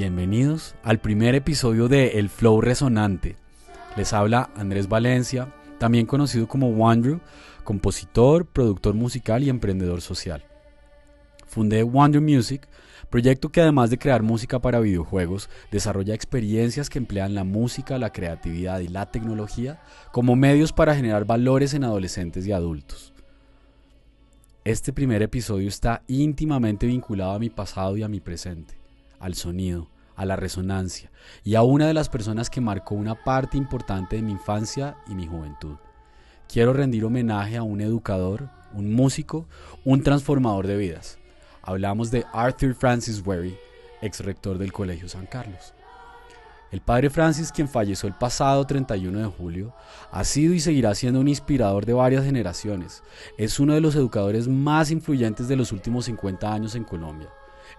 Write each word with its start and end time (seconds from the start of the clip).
Bienvenidos 0.00 0.76
al 0.82 0.98
primer 0.98 1.34
episodio 1.34 1.86
de 1.86 2.18
El 2.18 2.30
Flow 2.30 2.62
Resonante. 2.62 3.36
Les 3.98 4.14
habla 4.14 4.48
Andrés 4.56 4.88
Valencia, 4.88 5.52
también 5.78 6.06
conocido 6.06 6.48
como 6.48 6.70
Wandrew, 6.70 7.20
compositor, 7.64 8.46
productor 8.46 8.94
musical 8.94 9.42
y 9.42 9.50
emprendedor 9.50 10.00
social. 10.00 10.42
Fundé 11.46 11.82
Wonder 11.82 12.22
Music, 12.22 12.66
proyecto 13.10 13.50
que 13.50 13.60
además 13.60 13.90
de 13.90 13.98
crear 13.98 14.22
música 14.22 14.58
para 14.58 14.80
videojuegos, 14.80 15.50
desarrolla 15.70 16.14
experiencias 16.14 16.88
que 16.88 16.98
emplean 16.98 17.34
la 17.34 17.44
música, 17.44 17.98
la 17.98 18.10
creatividad 18.10 18.80
y 18.80 18.88
la 18.88 19.10
tecnología 19.10 19.82
como 20.12 20.34
medios 20.34 20.72
para 20.72 20.96
generar 20.96 21.26
valores 21.26 21.74
en 21.74 21.84
adolescentes 21.84 22.46
y 22.46 22.52
adultos. 22.52 23.12
Este 24.64 24.94
primer 24.94 25.20
episodio 25.20 25.68
está 25.68 26.04
íntimamente 26.06 26.86
vinculado 26.86 27.32
a 27.32 27.38
mi 27.38 27.50
pasado 27.50 27.98
y 27.98 28.02
a 28.02 28.08
mi 28.08 28.20
presente, 28.20 28.79
al 29.20 29.34
sonido, 29.34 29.88
a 30.16 30.24
la 30.24 30.34
resonancia 30.34 31.12
y 31.44 31.54
a 31.54 31.62
una 31.62 31.86
de 31.86 31.94
las 31.94 32.08
personas 32.08 32.50
que 32.50 32.60
marcó 32.60 32.96
una 32.96 33.14
parte 33.14 33.56
importante 33.56 34.16
de 34.16 34.22
mi 34.22 34.32
infancia 34.32 34.96
y 35.06 35.14
mi 35.14 35.28
juventud. 35.28 35.76
Quiero 36.48 36.72
rendir 36.72 37.04
homenaje 37.04 37.56
a 37.56 37.62
un 37.62 37.80
educador, 37.80 38.50
un 38.72 38.92
músico, 38.92 39.46
un 39.84 40.02
transformador 40.02 40.66
de 40.66 40.76
vidas 40.76 41.20
hablamos 41.62 42.10
de 42.10 42.24
Arthur 42.32 42.74
Francis 42.74 43.22
Wary, 43.24 43.56
ex 44.00 44.20
rector 44.20 44.58
del 44.58 44.72
Colegio 44.72 45.08
San 45.08 45.26
Carlos. 45.26 45.74
El 46.70 46.80
padre 46.80 47.10
Francis, 47.10 47.50
quien 47.50 47.68
falleció 47.68 48.08
el 48.08 48.14
pasado 48.14 48.64
31 48.64 49.18
de 49.18 49.26
julio, 49.26 49.74
ha 50.12 50.22
sido 50.22 50.54
y 50.54 50.60
seguirá 50.60 50.94
siendo 50.94 51.18
un 51.18 51.26
inspirador 51.26 51.84
de 51.84 51.94
varias 51.94 52.24
generaciones. 52.24 53.02
Es 53.36 53.58
uno 53.58 53.74
de 53.74 53.80
los 53.80 53.96
educadores 53.96 54.46
más 54.46 54.92
influyentes 54.92 55.48
de 55.48 55.56
los 55.56 55.72
últimos 55.72 56.04
50 56.04 56.52
años 56.52 56.76
en 56.76 56.84
Colombia. 56.84 57.28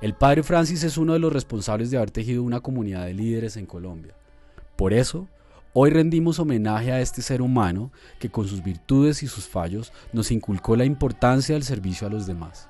El 0.02 0.14
padre 0.16 0.44
Francis 0.44 0.84
es 0.84 0.98
uno 0.98 1.14
de 1.14 1.20
los 1.20 1.32
responsables 1.32 1.92
de 1.92 1.98
haber 1.98 2.12
tejido 2.12 2.44
una 2.44 2.60
comunidad 2.60 3.06
de 3.06 3.14
líderes 3.14 3.56
en 3.58 3.66
Colombia. 3.66 4.16
Por 4.76 4.94
eso, 4.94 5.28
hoy 5.74 5.92
rendimos 5.92 6.40
homenaje 6.40 6.92
a 6.92 7.02
este 7.02 7.22
ser 7.22 7.42
humano 7.42 7.92
que 8.20 8.30
con 8.30 8.48
sus 8.48 8.64
virtudes 8.64 9.22
y 9.24 9.28
sus 9.28 9.48
fallos 9.48 9.94
nos 10.12 10.32
inculcó 10.32 10.76
la 10.76 10.86
importancia 10.86 11.56
del 11.56 11.64
servicio 11.64 12.08
a 12.08 12.10
los 12.10 12.26
demás 12.26 12.68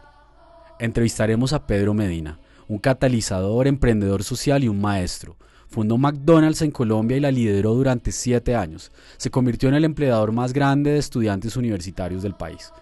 entrevistaremos 0.82 1.54
a 1.54 1.68
Pedro 1.68 1.94
Medina, 1.94 2.40
un 2.68 2.80
catalizador, 2.80 3.68
emprendedor 3.68 4.24
social 4.24 4.64
y 4.64 4.68
un 4.68 4.82
maestro. 4.82 5.38
Fundó 5.68 5.98
McDonald's 5.98 6.64
en 6.64 6.72
Colombia 6.72 7.18
y 7.18 7.20
la 7.20 7.32
lideró 7.32 7.76
durante 7.76 8.12
siete 8.12 8.56
años. 8.56 8.92
Se 9.18 9.30
convirtió 9.30 9.70
en 9.70 9.76
el 9.76 9.86
empleador 9.86 10.32
más 10.32 10.54
grande 10.54 10.92
de 10.92 10.98
estudiantes 10.98 11.56
universitarios 11.56 12.24
del 12.24 12.34
país. 12.34 12.74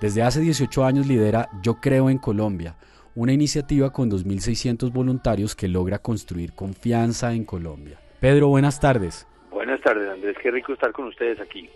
Desde 0.00 0.22
hace 0.22 0.40
18 0.40 0.84
años 0.84 1.06
lidera 1.08 1.50
Yo 1.60 1.80
Creo 1.80 2.08
en 2.08 2.18
Colombia, 2.18 2.76
una 3.14 3.32
iniciativa 3.32 3.92
con 3.92 4.10
2.600 4.10 4.92
voluntarios 4.92 5.54
que 5.54 5.68
logra 5.68 5.98
construir 5.98 6.52
confianza 6.54 7.32
en 7.32 7.44
Colombia. 7.44 7.98
Pedro, 8.20 8.48
buenas 8.48 8.80
tardes. 8.80 9.26
Buenas 9.50 9.80
tardes, 9.80 10.08
Andrés. 10.08 10.36
Qué 10.42 10.50
rico 10.50 10.72
estar 10.72 10.92
con 10.92 11.06
ustedes 11.06 11.40
aquí. 11.40 11.68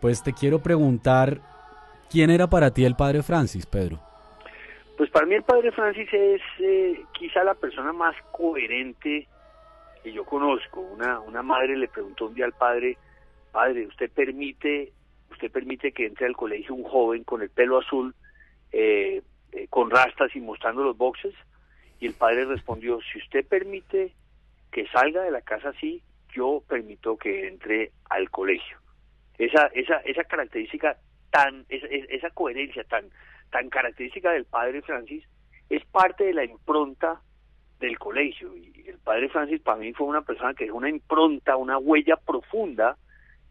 Pues 0.00 0.22
te 0.22 0.32
quiero 0.32 0.60
preguntar, 0.60 1.40
¿quién 2.10 2.30
era 2.30 2.48
para 2.48 2.72
ti 2.72 2.84
el 2.84 2.96
padre 2.96 3.22
Francis, 3.22 3.66
Pedro? 3.66 4.00
Pues 4.96 5.10
para 5.10 5.26
mí 5.26 5.34
el 5.34 5.42
padre 5.42 5.72
Francis 5.72 6.08
es 6.12 6.40
eh, 6.58 7.02
quizá 7.12 7.44
la 7.44 7.54
persona 7.54 7.92
más 7.92 8.14
coherente 8.32 9.26
que 10.02 10.12
yo 10.12 10.24
conozco. 10.24 10.80
Una, 10.80 11.20
una 11.20 11.42
madre 11.42 11.76
le 11.76 11.88
preguntó 11.88 12.26
un 12.26 12.34
día 12.34 12.46
al 12.46 12.52
padre, 12.52 12.96
padre, 13.52 13.86
¿usted 13.86 14.10
permite, 14.10 14.92
usted 15.30 15.50
permite 15.50 15.92
que 15.92 16.06
entre 16.06 16.26
al 16.26 16.36
colegio 16.36 16.74
un 16.74 16.84
joven 16.84 17.24
con 17.24 17.42
el 17.42 17.50
pelo 17.50 17.78
azul, 17.78 18.14
eh, 18.72 19.22
eh, 19.52 19.66
con 19.68 19.90
rastas 19.90 20.34
y 20.34 20.40
mostrando 20.40 20.82
los 20.82 20.96
boxes? 20.96 21.34
Y 21.98 22.06
el 22.06 22.14
padre 22.14 22.44
respondió, 22.44 23.00
si 23.12 23.18
usted 23.18 23.46
permite 23.46 24.12
que 24.70 24.86
salga 24.88 25.22
de 25.22 25.30
la 25.30 25.42
casa 25.42 25.70
así, 25.70 26.02
yo 26.32 26.62
permito 26.68 27.16
que 27.16 27.48
entre 27.48 27.92
al 28.08 28.30
colegio. 28.30 28.78
Esa, 29.38 29.66
esa, 29.74 29.96
esa 29.98 30.24
característica 30.24 30.96
tan, 31.30 31.64
esa, 31.68 31.86
esa 31.86 32.30
coherencia 32.30 32.84
tan, 32.84 33.06
tan 33.50 33.68
característica 33.68 34.32
del 34.32 34.44
padre 34.44 34.82
Francis, 34.82 35.24
es 35.68 35.84
parte 35.86 36.24
de 36.24 36.34
la 36.34 36.44
impronta 36.44 37.20
del 37.78 37.98
colegio. 37.98 38.56
Y 38.56 38.84
el 38.86 38.98
padre 38.98 39.28
Francis 39.28 39.60
para 39.60 39.78
mí 39.78 39.92
fue 39.92 40.06
una 40.06 40.22
persona 40.22 40.54
que 40.54 40.64
dejó 40.64 40.76
una 40.76 40.90
impronta, 40.90 41.56
una 41.56 41.78
huella 41.78 42.16
profunda 42.16 42.96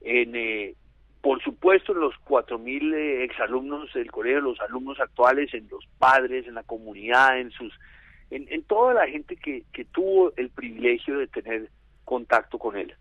en, 0.02 0.36
eh, 0.36 0.76
por 1.22 1.44
supuesto, 1.44 1.92
en 1.92 2.00
los 2.00 2.14
4.000 2.26 2.94
eh, 2.94 3.24
exalumnos 3.26 3.92
del 3.94 4.12
colegio, 4.12 4.42
los 4.42 4.60
alumnos 4.62 5.00
actuales, 5.00 5.54
en 5.54 5.68
los 5.70 5.86
padres, 5.98 6.48
en 6.48 6.54
la 6.54 6.64
comunidad, 6.64 7.40
en 7.40 7.52
sus 7.52 7.74
en, 8.32 8.46
en 8.50 8.64
toda 8.64 8.94
la 8.94 9.08
gente 9.08 9.36
que, 9.36 9.64
que 9.74 9.86
tuvo 9.86 10.32
el 10.38 10.50
privilegio 10.50 11.18
de 11.18 11.28
tener 11.28 11.70
contacto 12.06 12.58
con 12.60 12.78
él. 12.78 12.94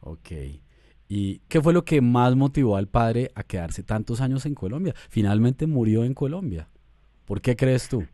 Ok. 0.00 0.30
¿Y 1.08 1.38
qué 1.48 1.60
fue 1.60 1.72
lo 1.72 1.84
que 1.84 2.00
más 2.00 2.36
motivó 2.36 2.76
al 2.76 2.88
padre 2.88 3.30
a 3.34 3.42
quedarse 3.42 3.82
tantos 3.82 4.20
años 4.20 4.46
en 4.46 4.54
Colombia? 4.54 4.94
Finalmente 5.08 5.66
murió 5.66 6.04
en 6.04 6.14
Colombia. 6.14 6.68
¿Por 7.26 7.40
qué 7.40 7.56
crees 7.56 7.88
tú? 7.88 8.04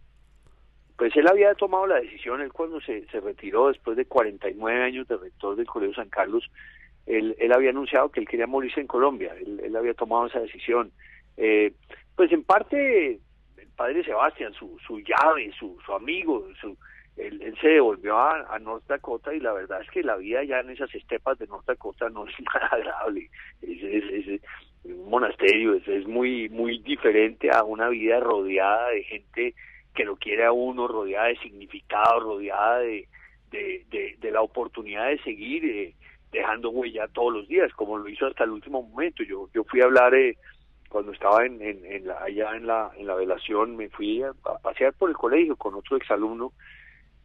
Pues 0.97 1.17
él 1.17 1.27
había 1.27 1.55
tomado 1.55 1.87
la 1.87 1.97
decisión, 1.97 2.41
él 2.41 2.53
cuando 2.53 2.81
se, 2.81 3.07
se 3.07 3.21
retiró 3.21 3.69
después 3.69 3.97
de 3.97 4.05
49 4.05 4.85
años 4.85 5.09
de 5.09 5.17
rector 5.17 5.57
del 5.57 5.67
Colegio 5.67 5.95
San 5.95 6.11
Carlos, 6.11 6.45
él, 7.07 7.37
él 7.39 7.53
había 7.53 7.71
anunciado 7.71 8.11
que 8.11 8.21
él 8.21 8.29
quería 8.29 8.47
morirse 8.47 8.81
en 8.81 8.87
Colombia, 8.87 9.35
él, 9.39 9.75
había 9.77 9.95
tomado 9.95 10.27
esa 10.27 10.41
decisión. 10.41 10.93
Eh, 11.37 11.73
pues 12.17 12.31
en 12.33 12.45
parte 12.45 13.13
el 13.57 13.69
padre 13.77 14.05
Sebastián, 14.05 14.53
su, 14.55 14.79
su 14.87 15.01
llave, 15.01 15.51
su, 15.59 15.79
su 15.85 15.93
amigo, 15.93 16.47
su, 16.61 16.77
él, 17.17 17.55
se 17.61 17.69
devolvió 17.69 18.19
a, 18.19 18.59
North 18.61 18.87
Dakota 18.87 19.35
y 19.35 19.41
la 19.41 19.53
verdad 19.53 19.81
es 19.83 19.91
que 19.91 20.03
la 20.03 20.17
vida 20.17 20.43
ya 20.45 20.61
en 20.61 20.71
esas 20.71 20.95
estepas 20.95 21.39
de 21.39 21.47
North 21.47 21.67
Dakota 21.67 22.09
no 22.09 22.27
es 22.27 22.35
nada 22.55 22.67
agradable. 22.71 23.31
Es, 23.63 24.41
un 24.83 25.11
monasterio, 25.11 25.75
es, 25.75 26.07
muy, 26.07 26.49
muy 26.49 26.79
diferente 26.79 27.51
a 27.51 27.65
una 27.65 27.89
vida 27.91 28.19
rodeada 28.19 28.89
de 28.91 29.03
gente 29.05 29.55
que 29.95 30.05
lo 30.05 30.17
quiere 30.17 30.45
a 30.45 30.53
uno, 30.53 30.89
rodeada 30.89 31.29
de 31.29 31.37
significado, 31.39 32.21
rodeada 32.21 32.79
de, 32.79 33.07
de, 33.51 34.31
la 34.31 34.41
oportunidad 34.41 35.09
de 35.09 35.19
seguir 35.19 35.65
eh, 35.65 35.95
dejando 36.31 36.71
huella 36.71 37.09
todos 37.09 37.33
los 37.33 37.49
días, 37.49 37.73
como 37.75 37.99
lo 37.99 38.09
hizo 38.09 38.27
hasta 38.27 38.45
el 38.45 38.51
último 38.51 38.83
momento. 38.83 39.23
Yo, 39.23 39.49
yo 39.55 39.65
fui 39.65 39.81
a 39.81 39.85
hablar... 39.85 40.15
Eh, 40.15 40.37
cuando 40.91 41.13
estaba 41.13 41.47
en, 41.47 41.63
en, 41.63 42.11
allá 42.11 42.57
en 42.57 42.67
la, 42.67 42.91
en 42.97 43.07
la 43.07 43.15
velación, 43.15 43.77
me 43.77 43.89
fui 43.91 44.25
a, 44.25 44.33
pasear 44.61 44.93
por 44.93 45.09
el 45.09 45.17
colegio 45.17 45.55
con 45.55 45.75
otro 45.77 45.97
exalumno 45.97 46.53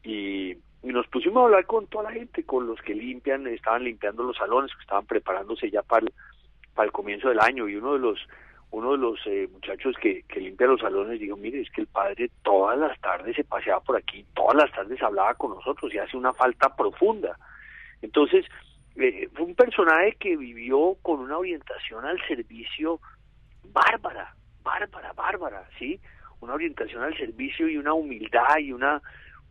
y, 0.03 0.55
nos 0.83 1.07
pusimos 1.07 1.41
a 1.41 1.45
hablar 1.45 1.65
con 1.65 1.87
toda 1.87 2.03
la 2.03 2.11
gente, 2.11 2.43
con 2.43 2.67
los 2.67 2.79
que 2.79 2.93
limpian, 2.93 3.47
estaban 3.47 3.83
limpiando 3.83 4.21
los 4.21 4.37
salones, 4.37 4.71
que 4.75 4.81
estaban 4.81 5.07
preparándose 5.07 5.71
ya 5.71 5.81
para 5.81 6.05
el, 6.05 6.13
para 6.75 6.85
el 6.85 6.91
comienzo 6.91 7.29
del 7.29 7.39
año 7.39 7.67
y 7.67 7.75
uno 7.75 7.93
de 7.93 7.99
los 7.99 8.19
uno 8.69 8.91
de 8.91 8.97
los 8.99 9.19
eh, 9.25 9.49
muchachos 9.51 9.95
que, 9.99 10.23
que 10.23 10.39
limpia 10.39 10.67
los 10.67 10.81
salones 10.81 11.19
dijo, 11.19 11.37
mire, 11.37 11.61
es 11.61 11.71
que 11.71 11.81
el 11.81 11.87
padre 11.87 12.29
todas 12.43 12.77
las 12.77 12.99
tardes 13.01 13.35
se 13.35 13.43
paseaba 13.43 13.79
por 13.79 13.97
aquí, 13.97 14.25
todas 14.35 14.55
las 14.55 14.71
tardes 14.73 15.01
hablaba 15.01 15.33
con 15.33 15.51
nosotros 15.55 15.91
y 15.91 15.97
hace 15.97 16.15
una 16.15 16.33
falta 16.33 16.75
profunda. 16.75 17.35
Entonces, 18.03 18.45
eh, 18.97 19.29
fue 19.33 19.45
un 19.45 19.55
personaje 19.55 20.15
que 20.19 20.37
vivió 20.37 20.95
con 21.01 21.19
una 21.19 21.37
orientación 21.37 22.05
al 22.05 22.19
servicio 22.27 22.99
bárbara, 23.71 24.35
bárbara, 24.63 25.13
bárbara, 25.13 25.69
¿sí? 25.77 25.99
Una 26.39 26.53
orientación 26.53 27.03
al 27.03 27.17
servicio 27.17 27.67
y 27.67 27.77
una 27.77 27.93
humildad 27.93 28.57
y 28.59 28.71
una 28.71 29.01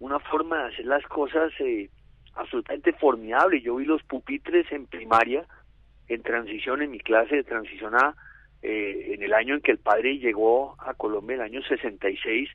una 0.00 0.18
forma 0.18 0.58
de 0.58 0.72
hacer 0.72 0.86
las 0.86 1.04
cosas 1.04 1.52
eh, 1.60 1.88
absolutamente 2.34 2.92
formidable. 2.92 3.60
Yo 3.60 3.76
vi 3.76 3.84
los 3.84 4.02
pupitres 4.02 4.70
en 4.72 4.86
primaria, 4.86 5.46
en 6.08 6.22
transición, 6.22 6.82
en 6.82 6.90
mi 6.90 7.00
clase 7.00 7.36
de 7.36 7.44
transición 7.44 7.94
A, 7.94 8.14
eh, 8.62 9.14
en 9.14 9.22
el 9.22 9.32
año 9.32 9.54
en 9.54 9.60
que 9.60 9.72
el 9.72 9.78
padre 9.78 10.18
llegó 10.18 10.76
a 10.80 10.94
Colombia, 10.94 11.36
el 11.36 11.42
año 11.42 11.62
66, 11.62 12.50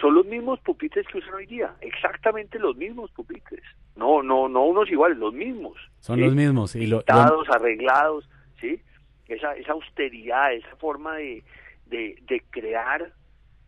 son 0.00 0.14
los 0.14 0.26
mismos 0.26 0.60
pupitres 0.60 1.06
que 1.08 1.18
usan 1.18 1.34
hoy 1.34 1.46
día, 1.46 1.74
exactamente 1.80 2.58
los 2.58 2.76
mismos 2.76 3.10
pupitres. 3.10 3.62
No, 3.96 4.22
no, 4.22 4.48
no 4.48 4.64
unos 4.64 4.90
iguales, 4.90 5.18
los 5.18 5.34
mismos. 5.34 5.76
Son 6.00 6.20
los 6.20 6.34
mismos. 6.34 6.76
Y 6.76 6.86
lo, 6.86 7.02
arreglados, 7.06 8.28
¿sí? 8.60 8.80
Esa, 9.26 9.54
esa 9.56 9.72
austeridad, 9.72 10.54
esa 10.54 10.76
forma 10.76 11.16
de, 11.16 11.42
de, 11.86 12.16
de 12.26 12.42
crear 12.50 13.12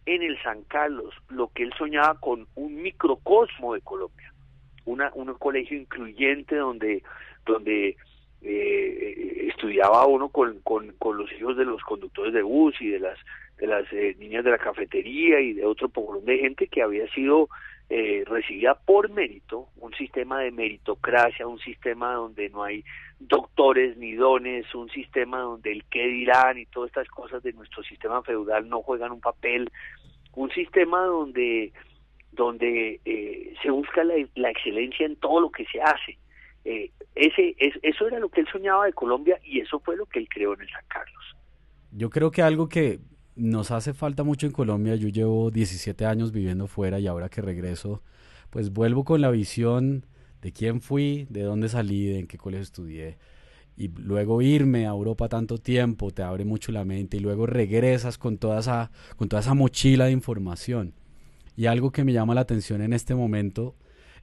en 0.07 0.23
el 0.23 0.41
San 0.43 0.63
Carlos 0.65 1.15
lo 1.29 1.49
que 1.49 1.65
él 1.65 1.73
soñaba 1.77 2.19
con 2.21 2.47
un 2.55 2.83
microcosmo 2.83 3.75
de 3.75 3.81
Colombia, 3.81 4.33
una, 4.85 5.11
un 5.15 5.33
colegio 5.35 5.79
incluyente 5.79 6.57
donde, 6.57 7.03
donde 7.45 7.97
eh, 8.43 9.49
estudiaba 9.49 10.07
uno 10.07 10.29
con, 10.29 10.61
con, 10.61 10.93
con, 10.99 11.19
los 11.19 11.31
hijos 11.33 11.57
de 11.57 11.65
los 11.65 11.83
conductores 11.83 12.33
de 12.33 12.43
bus 12.43 12.75
y 12.81 12.89
de 12.89 13.01
las 13.01 13.19
de 13.61 13.67
las 13.67 13.85
eh, 13.93 14.17
niñas 14.19 14.45
de 14.45 14.51
la 14.51 14.59
cafetería 14.59 15.41
y 15.41 15.53
de 15.53 15.67
otro 15.67 15.89
poco 15.89 16.19
de 16.21 16.39
gente 16.39 16.67
que 16.67 16.83
había 16.83 17.07
sido 17.13 17.49
eh, 17.91 18.25
recibida 18.27 18.75
por 18.75 19.11
mérito, 19.11 19.69
un 19.77 19.93
sistema 19.95 20.41
de 20.41 20.51
meritocracia, 20.51 21.47
un 21.47 21.59
sistema 21.59 22.15
donde 22.15 22.49
no 22.49 22.63
hay 22.63 22.85
doctores 23.19 23.97
ni 23.99 24.15
dones, 24.15 24.73
un 24.75 24.89
sistema 24.91 25.41
donde 25.41 25.73
el 25.73 25.85
qué 25.85 26.07
dirán 26.07 26.57
y 26.59 26.67
todas 26.67 26.89
estas 26.89 27.09
cosas 27.09 27.43
de 27.43 27.53
nuestro 27.53 27.83
sistema 27.83 28.23
feudal 28.23 28.69
no 28.69 28.81
juegan 28.83 29.13
un 29.13 29.21
papel, 29.21 29.71
un 30.35 30.51
sistema 30.51 31.05
donde 31.05 31.73
donde 32.33 33.01
eh, 33.05 33.55
se 33.61 33.71
busca 33.71 34.05
la, 34.05 34.51
excelencia 34.51 35.05
en 35.05 35.17
todo 35.17 35.41
lo 35.41 35.51
que 35.51 35.65
se 35.67 35.83
hace. 35.83 36.17
Eh, 36.65 36.93
ese, 37.17 37.57
es, 37.59 37.75
eso 37.83 38.07
era 38.07 38.21
lo 38.21 38.29
que 38.29 38.43
él 38.43 38.49
soñaba 38.53 38.87
de 38.87 38.93
Colombia 38.93 39.39
y 39.43 39.61
eso 39.61 39.81
fue 39.81 39.97
lo 39.97 40.07
que 40.07 40.21
él 40.21 40.29
creó 40.29 40.55
en 40.55 40.61
el 40.61 40.71
San 40.71 40.85
Carlos. 40.87 41.37
Yo 41.91 42.09
creo 42.09 42.31
que 42.31 42.43
algo 42.43 42.69
que 42.69 43.01
nos 43.41 43.71
hace 43.71 43.95
falta 43.95 44.23
mucho 44.23 44.47
en 44.47 44.53
Colombia, 44.53 44.95
yo 44.97 45.09
llevo 45.09 45.51
17 45.51 46.05
años 46.05 46.31
viviendo 46.31 46.67
fuera 46.67 47.01
y 47.01 47.07
ahora 47.07 47.29
que 47.31 47.41
regreso, 47.41 48.03
pues 48.51 48.71
vuelvo 48.71 49.05
con 49.05 49.21
la 49.21 49.31
visión 49.31 50.05
de 50.43 50.53
quién 50.53 50.81
fui, 50.81 51.27
de 51.31 51.43
dónde 51.43 51.69
salí, 51.69 52.07
de 52.07 52.19
en 52.21 52.27
qué 52.27 52.37
colegio 52.37 52.63
estudié. 52.63 53.19
Y 53.77 53.89
luego 53.89 54.43
irme 54.43 54.87
a 54.87 54.91
Europa 54.91 55.29
tanto 55.29 55.57
tiempo 55.57 56.11
te 56.11 56.23
abre 56.23 56.45
mucho 56.45 56.71
la 56.71 56.85
mente 56.85 57.17
y 57.17 57.21
luego 57.21 57.47
regresas 57.47 58.19
con 58.19 58.37
toda 58.37 58.61
esa, 58.61 58.91
con 59.17 59.29
toda 59.29 59.41
esa 59.41 59.55
mochila 59.55 60.07
de 60.07 60.13
información. 60.13 60.95
Y 61.57 61.67
algo 61.67 61.91
que 61.91 62.05
me 62.05 62.13
llama 62.13 62.35
la 62.35 62.43
atención 62.43 62.83
en 62.83 62.93
este 62.93 63.15
momento 63.15 63.75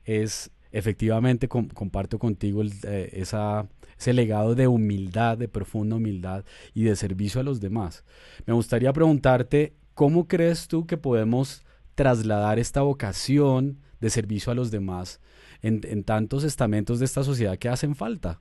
es, 0.05 0.51
efectivamente, 0.71 1.47
comparto 1.47 2.19
contigo 2.19 2.63
eh, 2.63 3.09
ese 3.13 4.13
legado 4.13 4.55
de 4.55 4.67
humildad, 4.67 5.37
de 5.37 5.47
profunda 5.47 5.95
humildad 5.95 6.45
y 6.73 6.83
de 6.83 6.95
servicio 6.95 7.41
a 7.41 7.43
los 7.43 7.59
demás. 7.59 8.03
Me 8.45 8.53
gustaría 8.53 8.93
preguntarte, 8.93 9.73
¿cómo 9.93 10.27
crees 10.27 10.67
tú 10.67 10.85
que 10.85 10.97
podemos 10.97 11.63
trasladar 11.95 12.59
esta 12.59 12.81
vocación 12.81 13.79
de 13.99 14.09
servicio 14.11 14.51
a 14.51 14.55
los 14.55 14.71
demás 14.71 15.19
en, 15.61 16.03
tantos 16.03 16.43
estamentos 16.43 16.99
de 16.99 17.05
esta 17.05 17.23
sociedad 17.23 17.57
que 17.57 17.69
hacen 17.69 17.95
falta. 17.95 18.39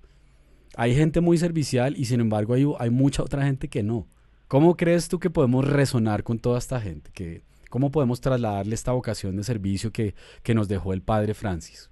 Hay 0.77 0.95
gente 0.95 1.21
muy 1.21 1.39
servicial 1.39 1.97
y 1.97 2.05
sin 2.05 2.21
embargo 2.21 2.55
hay, 2.55 2.67
hay 2.79 2.91
mucha 2.91 3.23
otra 3.23 3.45
gente 3.45 3.69
que 3.69 3.83
no. 3.83 4.07
¿Cómo 4.49 4.77
crees 4.77 5.09
tú 5.09 5.19
que 5.19 5.31
podemos 5.31 5.67
resonar 5.67 6.23
con 6.23 6.39
toda 6.39 6.59
esta 6.59 6.81
gente? 6.81 7.11
Que, 7.13 7.43
¿Cómo 7.71 7.91
podemos 7.91 8.21
trasladarle 8.21 8.75
esta 8.75 8.93
vocación 8.93 9.37
de 9.37 9.45
servicio 9.45 9.91
que 9.91 10.15
nos 10.55 10.69
dejó 10.69 10.93
el 10.93 11.03
padre 11.03 11.35
Francis? 11.35 11.91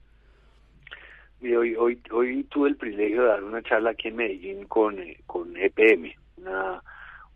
Hoy, 1.45 1.77
hoy, 1.77 2.01
hoy 2.11 2.45
tuve 2.45 2.71
el 2.71 2.77
privilegio 2.77 3.21
de 3.21 3.29
dar 3.29 3.45
una 3.45 3.63
charla 3.63 3.91
aquí 3.91 4.09
en 4.09 4.17
Medellín 4.17 4.65
con, 4.65 4.99
eh, 4.99 5.19
con 5.27 5.55
EPM, 5.55 6.11
una, 6.39 6.83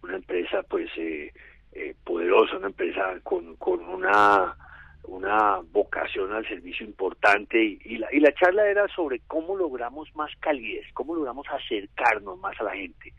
una 0.02 0.16
empresa 0.16 0.62
pues 0.62 0.88
eh, 0.96 1.31
eh, 1.72 1.94
poderosa, 2.05 2.56
una 2.56 2.69
empresa 2.69 3.20
con, 3.22 3.56
con 3.56 3.81
una 3.81 4.56
una 5.05 5.60
vocación 5.72 6.32
al 6.32 6.46
servicio 6.46 6.84
importante 6.84 7.62
y, 7.62 7.96
la, 7.96 8.08
y 8.12 8.20
la 8.20 8.32
charla 8.32 8.66
era 8.66 8.87
sobre 8.88 9.20
cómo 9.26 9.56
logramos 9.56 10.14
más 10.14 10.31
calidez, 10.40 10.87
cómo 10.93 11.14
logramos 11.14 11.46
acercarnos 11.49 12.38
más 12.40 12.58
a 12.60 12.64
la 12.64 12.76
gente. 12.76 13.12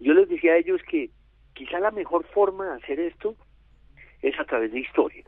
Yo 0.00 0.14
les 0.14 0.28
decía 0.28 0.52
a 0.52 0.56
ellos 0.56 0.80
que 0.88 1.10
quizá 1.52 1.78
la 1.78 1.90
mejor 1.90 2.26
forma 2.26 2.66
de 2.66 2.82
hacer 2.82 3.00
esto 3.00 3.36
es 4.22 4.38
a 4.38 4.44
través 4.44 4.72
de 4.72 4.80
historias, 4.80 5.26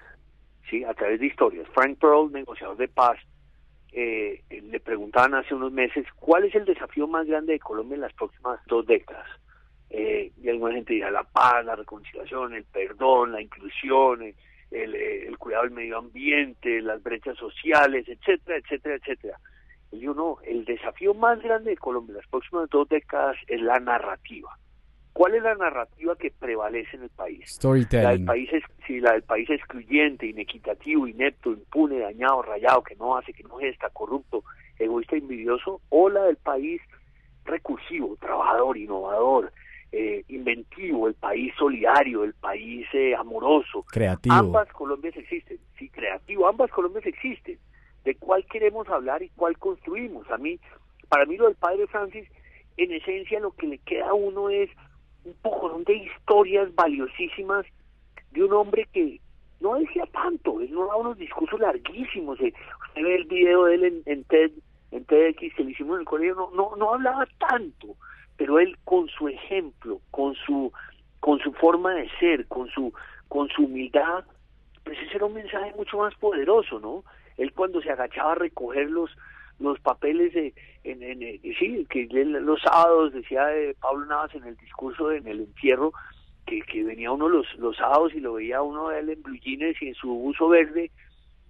¿sí? 0.70 0.82
a 0.84 0.94
través 0.94 1.20
de 1.20 1.26
historias. 1.26 1.68
Frank 1.74 1.98
Pearl, 1.98 2.32
negociador 2.32 2.76
de 2.76 2.88
paz, 2.88 3.18
eh, 3.92 4.42
le 4.50 4.80
preguntaban 4.80 5.34
hace 5.34 5.54
unos 5.54 5.72
meses 5.72 6.06
cuál 6.16 6.44
es 6.44 6.54
el 6.54 6.64
desafío 6.64 7.06
más 7.06 7.26
grande 7.26 7.54
de 7.54 7.58
Colombia 7.58 7.96
en 7.96 8.02
las 8.02 8.12
próximas 8.12 8.60
dos 8.66 8.86
décadas. 8.86 9.26
Eh, 9.90 10.32
y 10.42 10.48
alguna 10.48 10.74
gente 10.74 10.94
dirá 10.94 11.10
la 11.10 11.24
paz, 11.24 11.64
la 11.64 11.76
reconciliación, 11.76 12.54
el 12.54 12.64
perdón, 12.64 13.32
la 13.32 13.40
inclusión, 13.40 14.22
eh, 14.22 14.34
el, 14.70 15.38
cuidado 15.38 15.64
del 15.64 15.72
medio 15.72 15.98
ambiente, 15.98 16.82
las 16.82 17.02
brechas 17.02 17.38
sociales, 17.38 18.06
etcétera, 18.06 18.58
etcétera, 18.58 18.96
etcétera. 18.96 19.38
Y 19.90 20.06
uno, 20.06 20.36
el 20.44 20.66
desafío 20.66 21.14
más 21.14 21.40
grande 21.42 21.70
de 21.70 21.76
Colombia 21.78 22.12
en 22.12 22.16
las 22.18 22.26
próximas 22.26 22.68
dos 22.68 22.86
décadas 22.88 23.36
es 23.46 23.60
la 23.62 23.78
narrativa. 23.80 24.58
¿Cuál 25.14 25.34
es 25.34 25.42
la 25.42 25.54
narrativa 25.54 26.14
que 26.16 26.30
prevalece 26.30 26.96
en 26.96 27.04
el 27.04 27.10
país? 27.10 27.50
Storytelling. 27.50 28.04
La 28.04 28.10
del 28.10 28.24
país, 28.24 28.52
es, 28.52 28.62
sí, 28.77 28.77
la 28.96 29.12
del 29.12 29.22
país 29.22 29.48
excluyente, 29.50 30.26
inequitativo, 30.26 31.06
inepto, 31.06 31.50
impune, 31.50 31.98
dañado, 31.98 32.42
rayado, 32.42 32.82
que 32.82 32.96
no 32.96 33.16
hace, 33.16 33.32
que 33.32 33.42
no 33.42 33.56
gesta, 33.58 33.90
corrupto, 33.90 34.44
egoísta, 34.78 35.16
envidioso, 35.16 35.80
o 35.90 36.08
la 36.08 36.24
del 36.24 36.36
país 36.36 36.80
recursivo, 37.44 38.16
trabajador, 38.20 38.76
innovador, 38.76 39.52
eh, 39.92 40.24
inventivo, 40.28 41.08
el 41.08 41.14
país 41.14 41.52
solidario, 41.58 42.24
el 42.24 42.34
país 42.34 42.86
eh, 42.92 43.14
amoroso. 43.14 43.84
Creativo. 43.90 44.34
Ambas 44.34 44.68
Colombias 44.72 45.16
existen, 45.16 45.58
sí, 45.78 45.88
creativo, 45.88 46.46
ambas 46.46 46.70
Colombias 46.70 47.06
existen. 47.06 47.58
¿De 48.04 48.14
cuál 48.14 48.44
queremos 48.46 48.88
hablar 48.88 49.22
y 49.22 49.30
cuál 49.30 49.58
construimos? 49.58 50.30
A 50.30 50.38
mí, 50.38 50.58
para 51.08 51.26
mí 51.26 51.36
lo 51.36 51.46
del 51.46 51.56
padre 51.56 51.86
Francis, 51.86 52.28
en 52.76 52.92
esencia 52.92 53.40
lo 53.40 53.52
que 53.52 53.66
le 53.66 53.78
queda 53.78 54.10
a 54.10 54.14
uno 54.14 54.50
es 54.50 54.70
un 55.24 55.34
poco 55.42 55.82
de 55.84 55.94
historias 55.94 56.74
valiosísimas 56.74 57.66
de 58.32 58.44
un 58.44 58.52
hombre 58.52 58.86
que 58.92 59.20
no 59.60 59.74
decía 59.74 60.04
tanto, 60.12 60.60
él 60.60 60.70
no 60.72 60.86
daba 60.86 60.96
unos 60.96 61.18
discursos 61.18 61.58
larguísimos. 61.58 62.40
Eh, 62.40 62.52
usted 62.88 63.02
ve 63.02 63.14
el 63.16 63.24
video 63.24 63.64
de 63.64 63.74
él 63.74 64.02
en, 64.06 64.24
TED, 64.24 64.52
en 64.92 65.04
TEDx 65.04 65.54
que 65.54 65.64
le 65.64 65.70
hicimos 65.72 65.94
en 65.94 66.00
el 66.00 66.06
colegio, 66.06 66.34
no, 66.34 66.50
no, 66.54 66.76
no 66.76 66.94
hablaba 66.94 67.26
tanto 67.48 67.96
pero 68.38 68.60
él 68.60 68.78
con 68.84 69.08
su 69.08 69.28
ejemplo, 69.28 70.00
con 70.10 70.34
su 70.34 70.72
con 71.20 71.40
su 71.40 71.52
forma 71.52 71.92
de 71.94 72.08
ser, 72.20 72.46
con 72.46 72.68
su 72.70 72.94
con 73.26 73.48
su 73.48 73.64
humildad, 73.64 74.24
pues 74.84 74.96
ese 75.00 75.16
era 75.16 75.26
un 75.26 75.34
mensaje 75.34 75.74
mucho 75.76 75.98
más 75.98 76.14
poderoso, 76.14 76.80
¿no? 76.80 77.04
Él 77.36 77.52
cuando 77.52 77.82
se 77.82 77.90
agachaba 77.90 78.32
a 78.32 78.36
recoger 78.36 78.88
los 78.90 79.10
los 79.58 79.78
papeles 79.80 80.32
de 80.32 80.54
en, 80.84 81.02
en, 81.02 81.22
eh, 81.22 81.40
sí 81.58 81.84
que 81.90 82.06
los 82.08 82.62
sábados 82.62 83.12
decía 83.12 83.44
de 83.46 83.74
Pablo 83.80 84.06
Navas 84.06 84.34
en 84.36 84.44
el 84.44 84.56
discurso 84.56 85.10
en 85.10 85.26
el 85.26 85.40
entierro 85.40 85.92
que, 86.48 86.62
que 86.62 86.82
venía 86.82 87.12
uno 87.12 87.28
los 87.28 87.46
los 87.58 87.76
sábados 87.76 88.14
y 88.14 88.20
lo 88.20 88.34
veía 88.34 88.62
uno 88.62 88.88
de 88.88 89.00
él 89.00 89.10
en 89.10 89.22
blue 89.22 89.38
y 89.42 89.58
en 89.62 89.94
su 89.94 90.08
buzo 90.08 90.48
verde 90.48 90.90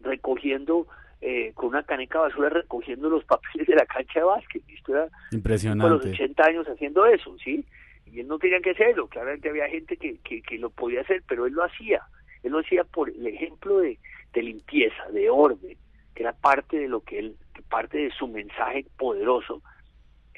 recogiendo 0.00 0.86
eh, 1.20 1.52
con 1.54 1.70
una 1.70 1.82
caneca 1.82 2.20
basura 2.20 2.48
recogiendo 2.48 3.08
los 3.08 3.24
papeles 3.24 3.66
de 3.66 3.74
la 3.74 3.86
cancha 3.86 4.20
de 4.20 4.26
básquet. 4.26 4.62
Esto 4.68 4.92
era 4.92 5.08
Impresionante. 5.32 5.82
Con 5.82 5.92
los 5.92 6.06
80 6.06 6.44
años 6.44 6.66
haciendo 6.66 7.06
eso, 7.06 7.36
¿sí? 7.42 7.64
Y 8.06 8.20
él 8.20 8.28
no 8.28 8.38
tenía 8.38 8.60
que 8.60 8.70
hacerlo. 8.70 9.08
Claramente 9.08 9.48
había 9.48 9.68
gente 9.68 9.96
que, 9.96 10.18
que, 10.18 10.58
lo 10.58 10.70
podía 10.70 11.02
hacer, 11.02 11.22
pero 11.28 11.46
él 11.46 11.52
lo 11.52 11.64
hacía. 11.64 12.02
Él 12.42 12.52
lo 12.52 12.60
hacía 12.60 12.84
por 12.84 13.10
el 13.10 13.26
ejemplo 13.26 13.78
de, 13.78 13.98
de 14.32 14.42
limpieza, 14.42 15.08
de 15.12 15.28
orden, 15.28 15.76
que 16.14 16.22
era 16.22 16.32
parte 16.32 16.78
de 16.78 16.88
lo 16.88 17.00
que 17.00 17.19
él, 17.19 17.36
parte 17.69 17.98
de 17.98 18.10
su 18.10 18.28
mensaje 18.28 18.86
poderoso 18.96 19.62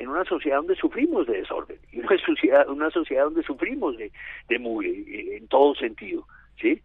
en 0.01 0.09
una 0.09 0.25
sociedad 0.25 0.57
donde 0.57 0.75
sufrimos 0.75 1.27
de 1.27 1.39
desorden, 1.39 1.79
y 1.93 2.01
una 2.01 2.19
sociedad, 2.27 2.69
una 2.69 2.91
sociedad 2.91 3.25
donde 3.25 3.43
sufrimos 3.43 3.97
de, 3.97 4.11
de 4.49 4.59
mugre, 4.59 5.37
en 5.37 5.47
todo 5.47 5.75
sentido, 5.77 6.27
¿sí? 6.61 6.83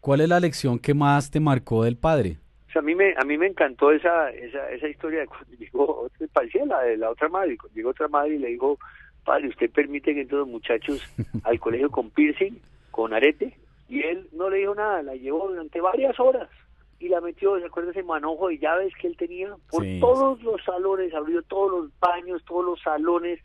¿Cuál 0.00 0.22
es 0.22 0.28
la 0.28 0.40
lección 0.40 0.78
que 0.78 0.94
más 0.94 1.30
te 1.30 1.38
marcó 1.38 1.84
del 1.84 1.96
padre? 1.96 2.38
a 2.78 2.82
mí 2.82 2.94
me 2.94 3.14
a 3.16 3.24
mí 3.24 3.38
me 3.38 3.46
encantó 3.46 3.90
esa 3.90 4.30
esa, 4.30 4.70
esa 4.70 4.88
historia 4.88 5.20
de 5.20 5.26
cuando 5.26 5.52
llegó 5.58 6.10
parecía 6.32 6.64
la 6.66 6.82
de 6.82 6.96
la 6.96 7.10
otra 7.10 7.28
madre 7.28 7.56
cuando 7.56 7.74
llegó 7.74 7.90
otra 7.90 8.08
madre 8.08 8.34
y 8.34 8.38
le 8.38 8.48
dijo 8.48 8.78
padre 9.24 9.48
usted 9.48 9.70
permite 9.70 10.14
que 10.14 10.22
entren 10.22 10.40
los 10.40 10.48
muchachos 10.48 11.02
al 11.44 11.58
colegio 11.58 11.90
con 11.90 12.10
piercing 12.10 12.60
con 12.90 13.14
arete 13.14 13.56
y 13.88 14.02
él 14.02 14.28
no 14.32 14.50
le 14.50 14.58
dijo 14.58 14.74
nada 14.74 15.02
la 15.02 15.14
llevó 15.14 15.48
durante 15.48 15.80
varias 15.80 16.18
horas 16.20 16.48
y 16.98 17.08
la 17.08 17.20
metió 17.20 17.58
se 17.58 17.66
acuerda 17.66 17.90
ese 17.90 18.02
manojo 18.02 18.48
de 18.48 18.58
llaves 18.58 18.92
que 19.00 19.06
él 19.06 19.16
tenía 19.16 19.54
por 19.70 19.84
todos 20.00 20.42
los 20.42 20.62
salones 20.64 21.12
abrió 21.14 21.42
todos 21.42 21.70
los 21.70 21.98
baños 22.00 22.44
todos 22.44 22.64
los 22.64 22.80
salones 22.80 23.40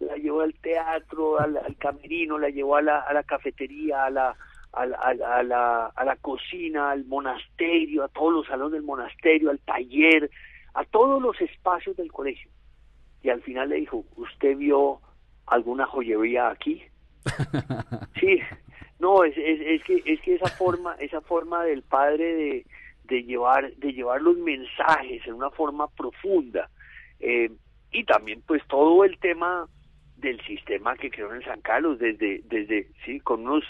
la 0.00 0.16
llevó 0.16 0.40
al 0.40 0.54
teatro 0.54 1.40
al, 1.40 1.56
al 1.56 1.76
camerino 1.76 2.38
la 2.38 2.50
llevó 2.50 2.76
a 2.76 2.82
la, 2.82 3.00
a 3.00 3.12
la 3.14 3.22
cafetería 3.22 4.06
a 4.06 4.10
la 4.10 4.36
a, 4.76 5.42
la, 5.42 5.86
a 5.86 6.04
la 6.04 6.16
cocina, 6.16 6.90
al 6.90 7.04
monasterio, 7.06 8.04
a 8.04 8.08
todos 8.08 8.32
los 8.32 8.46
salones 8.46 8.72
del 8.72 8.82
monasterio, 8.82 9.50
al 9.50 9.58
taller, 9.60 10.30
a 10.74 10.84
todos 10.84 11.20
los 11.22 11.40
espacios 11.40 11.96
del 11.96 12.12
colegio. 12.12 12.50
Y 13.22 13.30
al 13.30 13.42
final 13.42 13.70
le 13.70 13.76
dijo, 13.76 14.04
¿usted 14.16 14.56
vio 14.56 15.00
alguna 15.46 15.86
joyería 15.86 16.50
aquí? 16.50 16.82
sí, 18.20 18.38
no, 18.98 19.24
es, 19.24 19.34
es, 19.36 19.82
que, 19.84 20.02
es 20.04 20.20
que 20.20 20.34
esa 20.34 20.48
forma, 20.48 20.94
esa 20.96 21.20
forma 21.22 21.64
del 21.64 21.82
padre 21.82 22.34
de, 22.34 22.66
de, 23.06 23.22
llevar, 23.22 23.72
de 23.76 23.92
llevar 23.92 24.22
los 24.22 24.36
mensajes 24.36 25.26
en 25.26 25.34
una 25.34 25.50
forma 25.50 25.88
profunda, 25.88 26.68
eh, 27.20 27.50
y 27.92 28.04
también 28.04 28.42
pues 28.46 28.62
todo 28.68 29.04
el 29.04 29.18
tema 29.18 29.66
del 30.16 30.40
sistema 30.44 30.96
que 30.96 31.10
creó 31.10 31.34
en 31.34 31.42
San 31.42 31.60
Carlos 31.60 31.98
desde 31.98 32.40
desde 32.44 32.88
sí 33.04 33.20
con 33.20 33.46
unos 33.46 33.64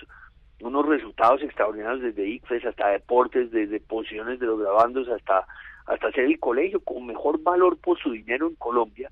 unos 0.61 0.87
resultados 0.87 1.43
extraordinarios 1.43 2.03
desde 2.03 2.29
ICFES 2.29 2.65
hasta 2.67 2.89
deportes, 2.89 3.51
desde 3.51 3.81
posiciones 3.81 4.41
de 4.41 4.47
los 4.47 4.59
grabandos 4.59 5.09
hasta, 5.09 5.47
hasta 5.87 6.09
hacer 6.09 6.25
el 6.25 6.39
colegio 6.39 6.81
con 6.81 7.07
mejor 7.07 7.43
valor 7.43 7.79
por 7.79 7.99
su 7.99 8.13
dinero 8.13 8.49
en 8.49 8.55
Colombia. 8.55 9.11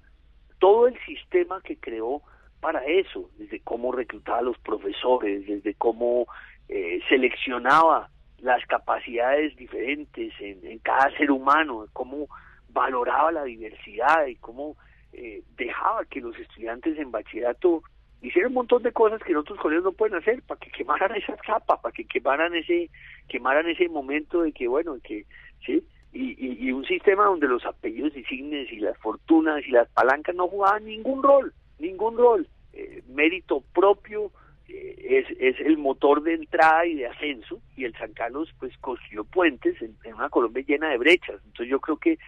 Todo 0.58 0.86
el 0.86 0.98
sistema 1.04 1.60
que 1.62 1.76
creó 1.76 2.22
para 2.60 2.84
eso, 2.86 3.28
desde 3.36 3.60
cómo 3.60 3.92
reclutaba 3.92 4.38
a 4.38 4.42
los 4.42 4.58
profesores, 4.58 5.46
desde 5.46 5.74
cómo 5.74 6.26
eh, 6.68 7.00
seleccionaba 7.10 8.08
las 8.44 8.64
capacidades 8.66 9.56
diferentes 9.56 10.32
en, 10.38 10.78
cada 10.80 11.10
ser 11.16 11.30
humano, 11.30 11.86
cómo 11.94 12.28
valoraba 12.68 13.32
la 13.32 13.44
diversidad 13.44 14.26
y 14.26 14.36
cómo 14.36 14.76
eh, 15.14 15.42
dejaba 15.56 16.04
que 16.04 16.20
los 16.20 16.38
estudiantes 16.38 16.98
en 16.98 17.10
bachillerato 17.10 17.82
hicieron 18.20 18.50
un 18.50 18.56
montón 18.56 18.82
de 18.82 18.92
cosas 18.92 19.22
que 19.22 19.32
en 19.32 19.38
otros 19.38 19.58
colegios 19.58 19.84
no 19.84 19.92
pueden 19.92 20.18
hacer 20.18 20.42
para 20.42 20.60
que 20.60 20.70
quemaran 20.70 21.12
esa 21.16 21.36
capa, 21.38 21.80
para 21.80 21.92
que 21.92 22.04
quemaran 22.04 22.54
ese, 22.54 22.90
quemaran 23.28 23.66
ese 23.66 23.88
momento 23.88 24.42
de 24.42 24.52
que, 24.52 24.68
bueno, 24.68 24.98
que, 25.02 25.24
sí, 25.64 25.82
y, 26.12 26.66
y, 26.66 26.70
un 26.70 26.84
sistema 26.84 27.24
donde 27.24 27.48
los 27.48 27.64
apellidos 27.64 28.14
insignes 28.14 28.70
y 28.70 28.76
las 28.76 28.96
fortunas 28.98 29.66
y 29.66 29.70
las 29.70 29.88
palancas 29.88 30.34
no 30.36 30.48
jugaban 30.48 30.84
ningún 30.84 31.22
rol, 31.22 31.52
ningún 31.78 32.16
rol. 32.16 32.46
Eh, 32.74 33.02
mérito 33.08 33.62
propio 33.72 34.30
es, 34.68 35.26
es 35.38 35.60
el 35.60 35.76
motor 35.78 36.22
de 36.22 36.34
entrada 36.34 36.86
y 36.86 36.94
de 36.94 37.06
ascenso, 37.06 37.60
y 37.76 37.84
el 37.84 37.94
San 37.96 38.12
Carlos 38.12 38.52
pues 38.58 38.76
construyó 38.78 39.24
puentes 39.24 39.80
en, 39.82 39.96
una 40.14 40.28
Colombia 40.28 40.64
llena 40.66 40.90
de 40.90 40.98
brechas. 40.98 41.40
Entonces 41.44 41.68
yo 41.68 41.80
creo 41.80 41.96
que 41.98 42.18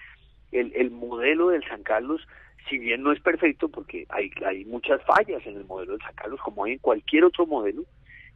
el, 0.52 0.72
el 0.74 0.90
modelo 0.90 1.48
del 1.48 1.64
San 1.64 1.82
Carlos 1.82 2.26
si 2.68 2.78
bien 2.78 3.02
no 3.02 3.12
es 3.12 3.20
perfecto 3.20 3.68
porque 3.68 4.06
hay, 4.08 4.30
hay 4.44 4.64
muchas 4.64 5.02
fallas 5.04 5.44
en 5.46 5.56
el 5.56 5.64
modelo 5.64 5.96
de 5.96 6.04
San 6.04 6.14
Carlos, 6.14 6.40
como 6.42 6.64
hay 6.64 6.72
en 6.72 6.78
cualquier 6.78 7.24
otro 7.24 7.46
modelo, 7.46 7.84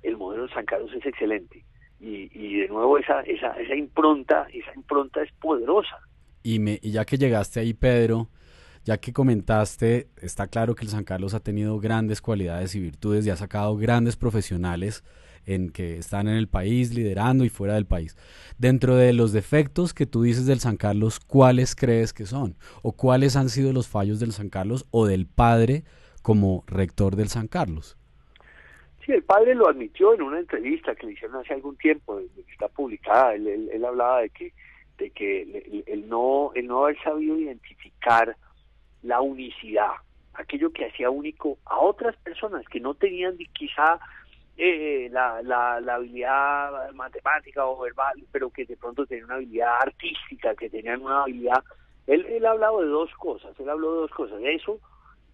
el 0.02 0.16
modelo 0.16 0.46
de 0.46 0.54
San 0.54 0.64
Carlos 0.64 0.90
es 0.94 1.04
excelente. 1.04 1.64
Y, 2.00 2.30
y 2.32 2.60
de 2.60 2.68
nuevo 2.68 2.96
esa, 2.96 3.20
esa, 3.22 3.52
esa 3.60 3.74
impronta, 3.74 4.46
esa 4.52 4.72
impronta 4.74 5.22
es 5.22 5.30
poderosa. 5.32 5.98
Y, 6.42 6.58
me, 6.58 6.78
y 6.80 6.92
ya 6.92 7.04
que 7.04 7.18
llegaste 7.18 7.60
ahí, 7.60 7.74
Pedro, 7.74 8.28
ya 8.84 8.98
que 8.98 9.12
comentaste, 9.12 10.08
está 10.20 10.46
claro 10.46 10.74
que 10.74 10.84
el 10.84 10.90
San 10.90 11.04
Carlos 11.04 11.34
ha 11.34 11.40
tenido 11.40 11.78
grandes 11.78 12.20
cualidades 12.22 12.74
y 12.74 12.80
virtudes 12.80 13.26
y 13.26 13.30
ha 13.30 13.36
sacado 13.36 13.76
grandes 13.76 14.16
profesionales 14.16 15.04
en 15.46 15.70
que 15.70 15.96
están 15.96 16.28
en 16.28 16.36
el 16.36 16.48
país, 16.48 16.94
liderando 16.94 17.44
y 17.44 17.48
fuera 17.48 17.74
del 17.74 17.86
país. 17.86 18.16
Dentro 18.58 18.96
de 18.96 19.12
los 19.12 19.32
defectos 19.32 19.94
que 19.94 20.06
tú 20.06 20.22
dices 20.22 20.46
del 20.46 20.60
San 20.60 20.76
Carlos, 20.76 21.20
¿cuáles 21.20 21.74
crees 21.74 22.12
que 22.12 22.26
son? 22.26 22.56
¿O 22.82 22.92
cuáles 22.92 23.36
han 23.36 23.48
sido 23.48 23.72
los 23.72 23.88
fallos 23.88 24.20
del 24.20 24.32
San 24.32 24.50
Carlos 24.50 24.86
o 24.90 25.06
del 25.06 25.26
padre 25.26 25.84
como 26.22 26.64
rector 26.66 27.16
del 27.16 27.28
San 27.28 27.48
Carlos? 27.48 27.96
Sí, 29.04 29.12
el 29.12 29.22
padre 29.22 29.54
lo 29.54 29.68
admitió 29.68 30.14
en 30.14 30.22
una 30.22 30.38
entrevista 30.38 30.94
que 30.94 31.06
le 31.06 31.12
hicieron 31.12 31.36
hace 31.38 31.54
algún 31.54 31.76
tiempo, 31.76 32.20
que 32.34 32.52
está 32.52 32.68
publicada. 32.68 33.34
Él, 33.34 33.84
hablaba 33.84 34.20
de 34.20 34.30
que, 34.30 34.52
de 34.98 35.10
que 35.10 35.84
el, 35.86 36.08
no, 36.08 36.52
el 36.54 36.66
no 36.66 36.84
haber 36.84 37.02
sabido 37.02 37.38
identificar 37.38 38.36
la 39.02 39.20
unicidad, 39.20 39.92
aquello 40.34 40.72
que 40.72 40.86
hacía 40.86 41.10
único 41.10 41.58
a 41.64 41.78
otras 41.78 42.16
personas 42.16 42.66
que 42.68 42.80
no 42.80 42.94
tenían 42.94 43.36
quizá 43.52 43.98
eh, 44.56 45.08
la, 45.10 45.42
la, 45.42 45.80
la, 45.80 45.94
habilidad 45.94 46.92
matemática 46.92 47.66
o 47.66 47.80
verbal, 47.80 48.22
pero 48.30 48.50
que 48.50 48.66
de 48.66 48.76
pronto 48.76 49.06
tenían 49.06 49.26
una 49.26 49.36
habilidad 49.36 49.74
artística, 49.80 50.54
que 50.54 50.68
tenían 50.68 51.02
una 51.02 51.22
habilidad... 51.22 51.62
Él, 52.06 52.26
él 52.26 52.44
ha 52.44 52.50
hablado 52.50 52.80
de 52.80 52.88
dos 52.88 53.10
cosas, 53.14 53.58
él 53.58 53.68
habló 53.68 53.94
de 53.94 54.00
dos 54.02 54.10
cosas, 54.10 54.40
eso 54.42 54.80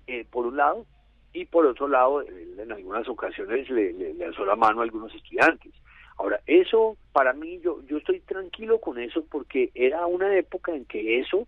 eh, 0.07 0.25
por 0.31 0.47
un 0.47 0.57
lado, 0.57 0.87
y 1.33 1.45
por 1.45 1.67
otro 1.67 1.89
lado, 1.89 2.23
en 2.23 2.73
algunas 2.73 3.09
ocasiones 3.09 3.69
le, 3.69 3.93
le, 3.93 4.15
la 4.15 4.57
mano 4.57 4.81
a 4.81 4.85
algunos 4.85 5.15
estudiantes. 5.15 5.73
Ahora, 6.19 6.41
eso 6.47 6.97
para 7.13 7.33
mí, 7.33 7.61
yo, 7.61 7.83
yo 7.87 7.99
estoy 7.99 8.21
tranquilo 8.21 8.81
con 8.81 8.99
eso 8.99 9.25
porque 9.31 9.71
era 9.75 10.07
una 10.07 10.35
época 10.37 10.75
en 10.75 10.87
que 10.87 11.21
eso 11.21 11.47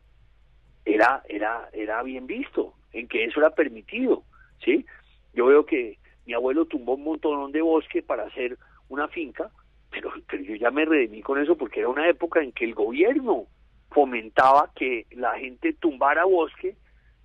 era, 0.89 1.23
era, 1.29 1.69
era 1.73 2.03
bien 2.03 2.27
visto, 2.27 2.75
en 2.93 3.09
que 3.09 3.25
eso 3.25 3.41
era 3.41 3.51
permitido, 3.51 4.25
¿sí? 4.65 4.87
Yo 5.35 5.47
veo 5.47 5.67
que 5.67 5.99
mi 6.27 6.33
abuelo 6.33 6.65
tumbó 6.65 6.95
un 6.95 7.05
montón 7.05 7.53
de 7.53 7.61
bosque 7.61 8.03
para 8.03 8.25
hacer 8.25 8.59
una 8.89 9.07
finca, 9.09 9.51
pero, 9.91 10.11
yo 10.43 10.55
ya 10.57 10.71
me 10.71 10.85
redimí 10.85 11.23
con 11.23 11.39
eso 11.41 11.57
porque 11.57 11.81
era 11.81 11.89
una 11.89 12.09
época 12.09 12.43
en 12.43 12.53
que 12.53 12.65
el 12.65 12.75
gobierno 12.75 13.47
fomentaba 13.91 14.71
que 14.75 15.07
la 15.11 15.39
gente 15.39 15.75
tumbara 15.75 16.25
bosque 16.25 16.77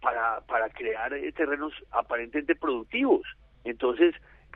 para, 0.02 0.42
para 0.42 0.70
crear 0.70 1.14
eh, 1.14 1.32
terrenos 1.32 1.74
aparentemente 1.92 2.56
productivos. 2.56 3.22
Entonces, 3.64 4.14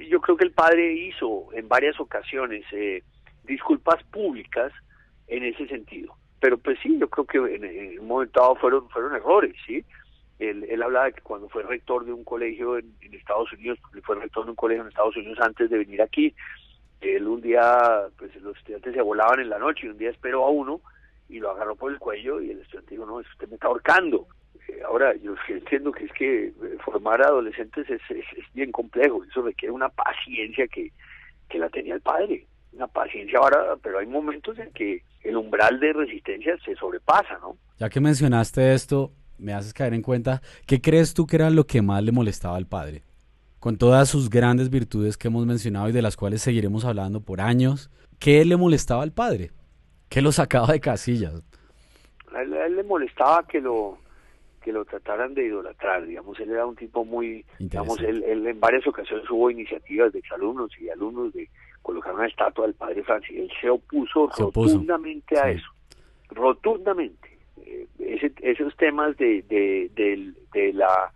yo 0.10 0.20
creo 0.20 0.38
que 0.38 0.46
el 0.46 0.52
padre 0.52 0.94
hizo 0.94 1.48
en 1.54 1.68
varias 1.68 2.00
ocasiones 2.00 2.66
eh, 2.72 3.04
disculpas 3.44 4.04
públicas 4.06 4.74
en 5.28 5.44
ese 5.44 5.68
sentido. 5.68 6.16
Pero 6.40 6.58
pues 6.58 6.78
sí, 6.82 6.98
yo 7.00 7.10
creo 7.10 7.26
que 7.26 7.56
en, 7.56 7.64
en 7.64 8.00
un 8.00 8.08
momento 8.08 8.40
dado 8.40 8.56
fueron, 8.56 8.90
fueron 8.90 9.16
errores, 9.16 9.56
¿sí? 9.66 9.84
Él, 10.40 10.66
él 10.70 10.84
hablaba 10.84 11.06
de 11.06 11.14
que 11.14 11.22
cuando 11.22 11.50
fue 11.50 11.64
rector 11.64 12.06
de 12.06 12.14
un 12.14 12.24
colegio 12.24 12.78
en, 12.78 12.96
Estados 13.02 13.52
Unidos, 13.54 13.80
fue 14.04 14.16
rector 14.16 14.46
de 14.46 14.52
un 14.52 14.56
colegio 14.56 14.84
en 14.84 14.90
Estados 14.90 15.18
Unidos 15.18 15.40
antes 15.42 15.70
de 15.70 15.80
venir 15.80 16.02
aquí, 16.02 16.36
él 17.02 17.28
un 17.28 17.42
día, 17.42 18.08
pues 18.18 18.36
los 18.42 18.58
estudiantes 18.58 18.94
se 18.94 19.02
volaban 19.02 19.40
en 19.40 19.50
la 19.50 19.60
noche 19.60 19.86
y 19.86 19.90
un 19.90 19.98
día 19.98 20.10
esperó 20.10 20.46
a 20.46 20.50
uno 20.50 20.82
y 21.30 21.40
lo 21.40 21.52
agarró 21.52 21.76
por 21.76 21.92
el 21.92 22.00
cuello 22.00 22.42
y 22.42 22.52
el 22.52 22.62
estudiante 22.62 22.92
dijo, 22.92 23.06
no, 23.06 23.16
usted 23.16 23.48
me 23.50 23.56
está 23.56 23.68
ahorcando. 23.68 24.28
Eh, 24.68 24.82
ahora, 24.86 25.16
yo 25.16 25.36
entiendo 25.48 25.92
que 25.92 26.06
es 26.06 26.14
que 26.14 26.48
eh, 26.48 26.54
formar 26.84 27.22
adolescentes 27.22 27.90
es, 27.90 28.02
es, 28.10 28.54
bien 28.54 28.72
complejo, 28.72 29.24
eso 29.24 29.42
requiere 29.42 29.72
una 29.72 29.90
paciencia 29.90 30.68
que, 30.68 30.92
que 31.50 31.60
la 31.60 31.70
tenía 31.70 31.96
el 31.96 32.02
padre, 32.02 32.46
una 32.74 32.88
paciencia 32.88 33.40
ahora, 33.40 33.76
pero 33.82 34.00
hay 34.00 34.08
momentos 34.08 34.58
en 34.58 34.72
que 34.72 35.04
el 35.28 35.36
umbral 35.36 35.80
de 35.80 35.94
resistencia 35.94 36.58
se 36.64 36.76
sobrepasa, 36.76 37.38
¿no? 37.42 37.58
Ya 37.78 37.90
que 37.90 38.00
mencionaste 38.00 38.74
esto, 38.74 39.12
me 39.38 39.54
haces 39.54 39.74
caer 39.74 39.94
en 39.94 40.02
cuenta, 40.02 40.42
¿qué 40.66 40.82
crees 40.82 41.14
tú 41.14 41.28
que 41.28 41.36
era 41.36 41.50
lo 41.50 41.66
que 41.66 41.82
más 41.82 42.02
le 42.02 42.12
molestaba 42.12 42.56
al 42.56 42.66
padre? 42.66 43.04
Con 43.60 43.78
todas 43.78 44.08
sus 44.08 44.30
grandes 44.30 44.70
virtudes 44.70 45.18
que 45.18 45.28
hemos 45.28 45.46
mencionado 45.46 45.90
y 45.90 45.92
de 45.92 46.02
las 46.02 46.16
cuales 46.16 46.42
seguiremos 46.42 46.86
hablando 46.86 47.22
por 47.22 47.42
años, 47.42 47.92
¿qué 48.20 48.46
le 48.46 48.56
molestaba 48.56 49.04
al 49.04 49.12
padre? 49.12 49.52
¿Qué 50.10 50.22
lo 50.22 50.32
sacaba 50.32 50.68
de 50.68 50.80
casillas? 50.80 51.44
A 52.34 52.42
él, 52.42 52.76
le 52.76 52.84
molestaba 52.84 53.46
que 53.48 53.60
lo 53.60 53.98
que 54.64 54.72
lo 54.74 54.84
trataran 54.84 55.34
de 55.34 55.46
idolatrar, 55.46 56.06
digamos, 56.06 56.38
él 56.42 56.52
era 56.52 56.66
un 56.66 56.76
tipo 56.76 57.06
muy, 57.06 57.46
digamos, 57.58 58.02
él, 58.02 58.22
en 58.26 58.60
varias 58.60 58.86
ocasiones 58.86 59.30
hubo 59.30 59.50
iniciativas 59.50 60.12
de 60.12 60.20
exalumnos 60.20 60.72
y 60.78 60.90
alumnos 60.90 61.32
de 61.32 61.50
colocar 61.88 62.14
una 62.14 62.28
estatua 62.28 62.66
del 62.66 62.76
padre 62.76 63.02
Francis, 63.04 63.38
él 63.38 63.52
se 63.62 63.70
opuso 63.70 64.28
rotundamente 64.38 65.40
a 65.40 65.50
eso, 65.50 65.70
rotundamente 66.32 67.38
esos 68.42 68.76
temas 68.76 69.16
de, 69.16 69.42
de, 69.44 69.90
de, 70.52 70.74
la 70.74 71.14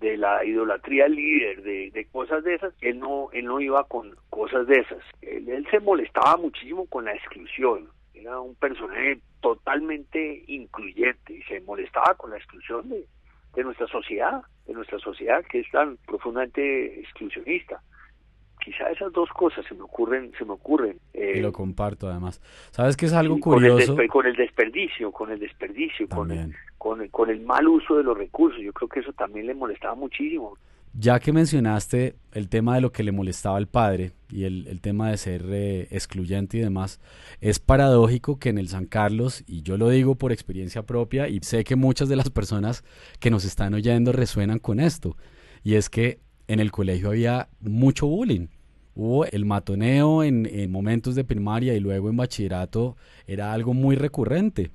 de 0.00 0.16
la 0.16 0.42
idolatría 0.42 1.06
líder, 1.06 1.62
de, 1.62 1.90
de, 1.90 2.04
cosas 2.06 2.44
de 2.44 2.54
esas, 2.54 2.72
él 2.80 2.98
no, 2.98 3.28
él 3.32 3.44
no 3.44 3.60
iba 3.60 3.84
con 3.84 4.14
cosas 4.30 4.66
de 4.66 4.80
esas. 4.80 5.02
Él, 5.20 5.66
se 5.70 5.80
molestaba 5.80 6.36
muchísimo 6.38 6.86
con 6.86 7.04
la 7.04 7.14
exclusión. 7.14 7.88
Era 8.14 8.40
un 8.40 8.54
personaje 8.54 9.20
totalmente 9.40 10.44
incluyente 10.46 11.34
y 11.34 11.42
se 11.42 11.60
molestaba 11.60 12.14
con 12.14 12.30
la 12.30 12.38
exclusión 12.38 12.88
de, 12.88 13.06
de 13.54 13.64
nuestra 13.64 13.86
sociedad, 13.86 14.42
de 14.66 14.72
nuestra 14.72 14.98
sociedad 14.98 15.44
que 15.44 15.60
es 15.60 15.70
tan 15.70 15.98
profundamente 16.06 17.00
exclusionista 17.00 17.82
quizá 18.66 18.90
esas 18.90 19.12
dos 19.12 19.28
cosas 19.30 19.64
se 19.66 19.76
me 19.76 19.82
ocurren, 19.82 20.32
se 20.36 20.44
me 20.44 20.54
ocurren. 20.54 20.98
y 21.14 21.40
lo 21.40 21.48
eh, 21.48 21.52
comparto 21.52 22.08
además. 22.08 22.40
¿Sabes 22.72 22.96
que 22.96 23.06
es 23.06 23.12
algo 23.12 23.38
curioso? 23.38 23.94
Con 24.10 24.26
el, 24.26 24.34
desperdicio, 24.34 25.12
con 25.12 25.30
el 25.30 25.38
desperdicio, 25.38 26.08
con 26.08 26.32
el, 26.32 26.52
con 26.76 27.30
el, 27.30 27.40
mal 27.42 27.68
uso 27.68 27.96
de 27.96 28.02
los 28.02 28.18
recursos. 28.18 28.60
Yo 28.60 28.72
creo 28.72 28.88
que 28.88 29.00
eso 29.00 29.12
también 29.12 29.46
le 29.46 29.54
molestaba 29.54 29.94
muchísimo. 29.94 30.58
Ya 30.94 31.20
que 31.20 31.32
mencionaste 31.32 32.16
el 32.32 32.48
tema 32.48 32.74
de 32.74 32.80
lo 32.80 32.90
que 32.90 33.04
le 33.04 33.12
molestaba 33.12 33.56
al 33.56 33.68
padre 33.68 34.12
y 34.30 34.44
el, 34.44 34.80
tema 34.80 35.10
de 35.10 35.16
ser 35.16 35.44
eh, 35.48 35.86
excluyente 35.92 36.56
y 36.56 36.60
demás, 36.60 37.00
es 37.40 37.60
paradójico 37.60 38.40
que 38.40 38.48
en 38.48 38.58
el 38.58 38.66
San 38.66 38.86
Carlos, 38.86 39.44
y 39.46 39.62
yo 39.62 39.76
lo 39.76 39.90
digo 39.90 40.16
por 40.16 40.32
experiencia 40.32 40.82
propia, 40.82 41.28
y 41.28 41.38
sé 41.42 41.62
que 41.62 41.76
muchas 41.76 42.08
de 42.08 42.16
las 42.16 42.30
personas 42.30 42.82
que 43.20 43.30
nos 43.30 43.44
están 43.44 43.74
oyendo 43.74 44.10
resuenan 44.10 44.58
con 44.58 44.80
esto, 44.80 45.16
y 45.62 45.74
es 45.74 45.88
que 45.88 46.18
en 46.48 46.60
el 46.60 46.72
colegio 46.72 47.10
había 47.10 47.48
mucho 47.60 48.06
bullying 48.06 48.48
hubo 48.96 49.26
el 49.26 49.44
matoneo 49.44 50.24
en, 50.24 50.70
momentos 50.70 51.14
de 51.14 51.22
primaria 51.22 51.74
y 51.74 51.80
luego 51.80 52.08
en 52.10 52.16
bachillerato 52.16 52.96
era 53.26 53.52
algo 53.52 53.74
muy 53.74 53.94
recurrente. 53.94 54.70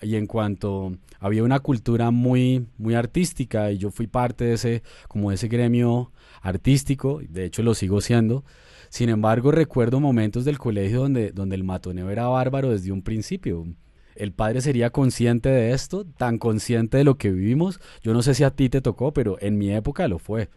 Y 0.00 0.16
en 0.16 0.26
cuanto 0.26 0.96
había 1.20 1.44
una 1.44 1.60
cultura 1.60 2.10
muy, 2.10 2.66
muy 2.78 2.94
artística 2.94 3.70
y 3.70 3.78
yo 3.78 3.90
fui 3.90 4.06
parte 4.06 4.44
de 4.44 4.54
ese, 4.54 4.82
como 5.06 5.30
de 5.30 5.36
ese 5.36 5.48
gremio 5.48 6.12
artístico, 6.40 7.20
de 7.28 7.44
hecho 7.44 7.62
lo 7.62 7.74
sigo 7.74 8.00
siendo, 8.00 8.44
sin 8.90 9.08
embargo 9.08 9.50
recuerdo 9.50 10.00
momentos 10.00 10.44
del 10.44 10.56
colegio 10.56 11.00
donde, 11.00 11.32
donde 11.32 11.56
el 11.56 11.64
matoneo 11.64 12.10
era 12.10 12.26
bárbaro 12.26 12.70
desde 12.70 12.92
un 12.92 13.02
principio. 13.02 13.66
El 14.14 14.32
padre 14.32 14.60
sería 14.62 14.90
consciente 14.90 15.48
de 15.48 15.72
esto, 15.72 16.04
tan 16.04 16.38
consciente 16.38 16.96
de 16.96 17.04
lo 17.04 17.18
que 17.18 17.30
vivimos. 17.30 17.80
Yo 18.02 18.12
no 18.14 18.22
sé 18.22 18.34
si 18.34 18.44
a 18.44 18.50
ti 18.50 18.68
te 18.68 18.80
tocó, 18.80 19.12
pero 19.12 19.36
en 19.40 19.58
mi 19.58 19.70
época 19.72 20.08
lo 20.08 20.18
fue 20.18 20.48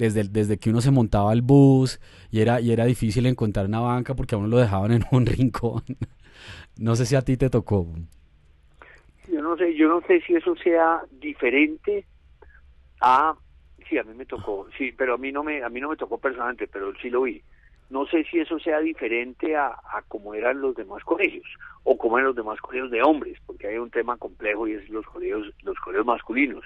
desde, 0.00 0.24
desde 0.24 0.58
que 0.58 0.70
uno 0.70 0.80
se 0.80 0.90
montaba 0.90 1.30
al 1.30 1.42
bus 1.42 2.00
y 2.30 2.40
era, 2.40 2.58
y 2.60 2.72
era 2.72 2.86
difícil 2.86 3.26
encontrar 3.26 3.66
una 3.66 3.80
banca 3.80 4.14
porque 4.14 4.34
a 4.34 4.38
uno 4.38 4.48
lo 4.48 4.56
dejaban 4.56 4.92
en 4.92 5.04
un 5.12 5.26
rincón. 5.26 5.82
no 6.78 6.96
sé 6.96 7.04
si 7.04 7.16
a 7.16 7.22
ti 7.22 7.36
te 7.36 7.50
tocó. 7.50 7.86
Yo 9.30 9.42
no 9.42 9.56
sé, 9.58 9.74
yo 9.74 9.88
no 9.88 10.00
sé 10.06 10.22
si 10.22 10.34
eso 10.34 10.56
sea 10.56 11.02
diferente 11.20 12.06
a 13.02 13.34
sí, 13.88 13.98
a 13.98 14.02
mí 14.04 14.14
me 14.14 14.24
tocó, 14.24 14.68
sí, 14.78 14.90
pero 14.96 15.14
a 15.14 15.18
mí 15.18 15.32
no 15.32 15.44
me 15.44 15.62
a 15.62 15.68
mí 15.68 15.80
no 15.80 15.90
me 15.90 15.96
tocó 15.96 16.16
personalmente, 16.18 16.66
pero 16.66 16.92
sí 17.02 17.10
lo 17.10 17.22
vi. 17.22 17.42
No 17.90 18.06
sé 18.06 18.24
si 18.24 18.38
eso 18.38 18.58
sea 18.58 18.80
diferente 18.80 19.54
a, 19.56 19.66
a 19.66 20.02
como 20.08 20.32
eran 20.32 20.60
los 20.62 20.76
demás 20.76 21.04
colegios 21.04 21.46
o 21.82 21.98
como 21.98 22.16
eran 22.16 22.28
los 22.28 22.36
demás 22.36 22.58
colegios 22.60 22.90
de 22.90 23.02
hombres, 23.02 23.36
porque 23.44 23.66
hay 23.66 23.76
un 23.76 23.90
tema 23.90 24.16
complejo 24.16 24.66
y 24.66 24.72
es 24.72 24.88
los 24.88 25.04
colegios 25.04 25.52
los 25.62 25.78
colegios 25.78 26.06
masculinos. 26.06 26.64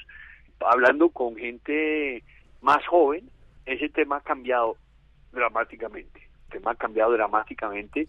Hablando 0.60 1.08
con 1.08 1.34
gente 1.34 2.22
más 2.64 2.84
joven, 2.86 3.28
ese 3.66 3.88
tema 3.90 4.16
ha 4.16 4.20
cambiado 4.20 4.76
dramáticamente. 5.32 6.20
El 6.46 6.60
tema 6.60 6.72
ha 6.72 6.74
cambiado 6.74 7.12
dramáticamente. 7.12 8.08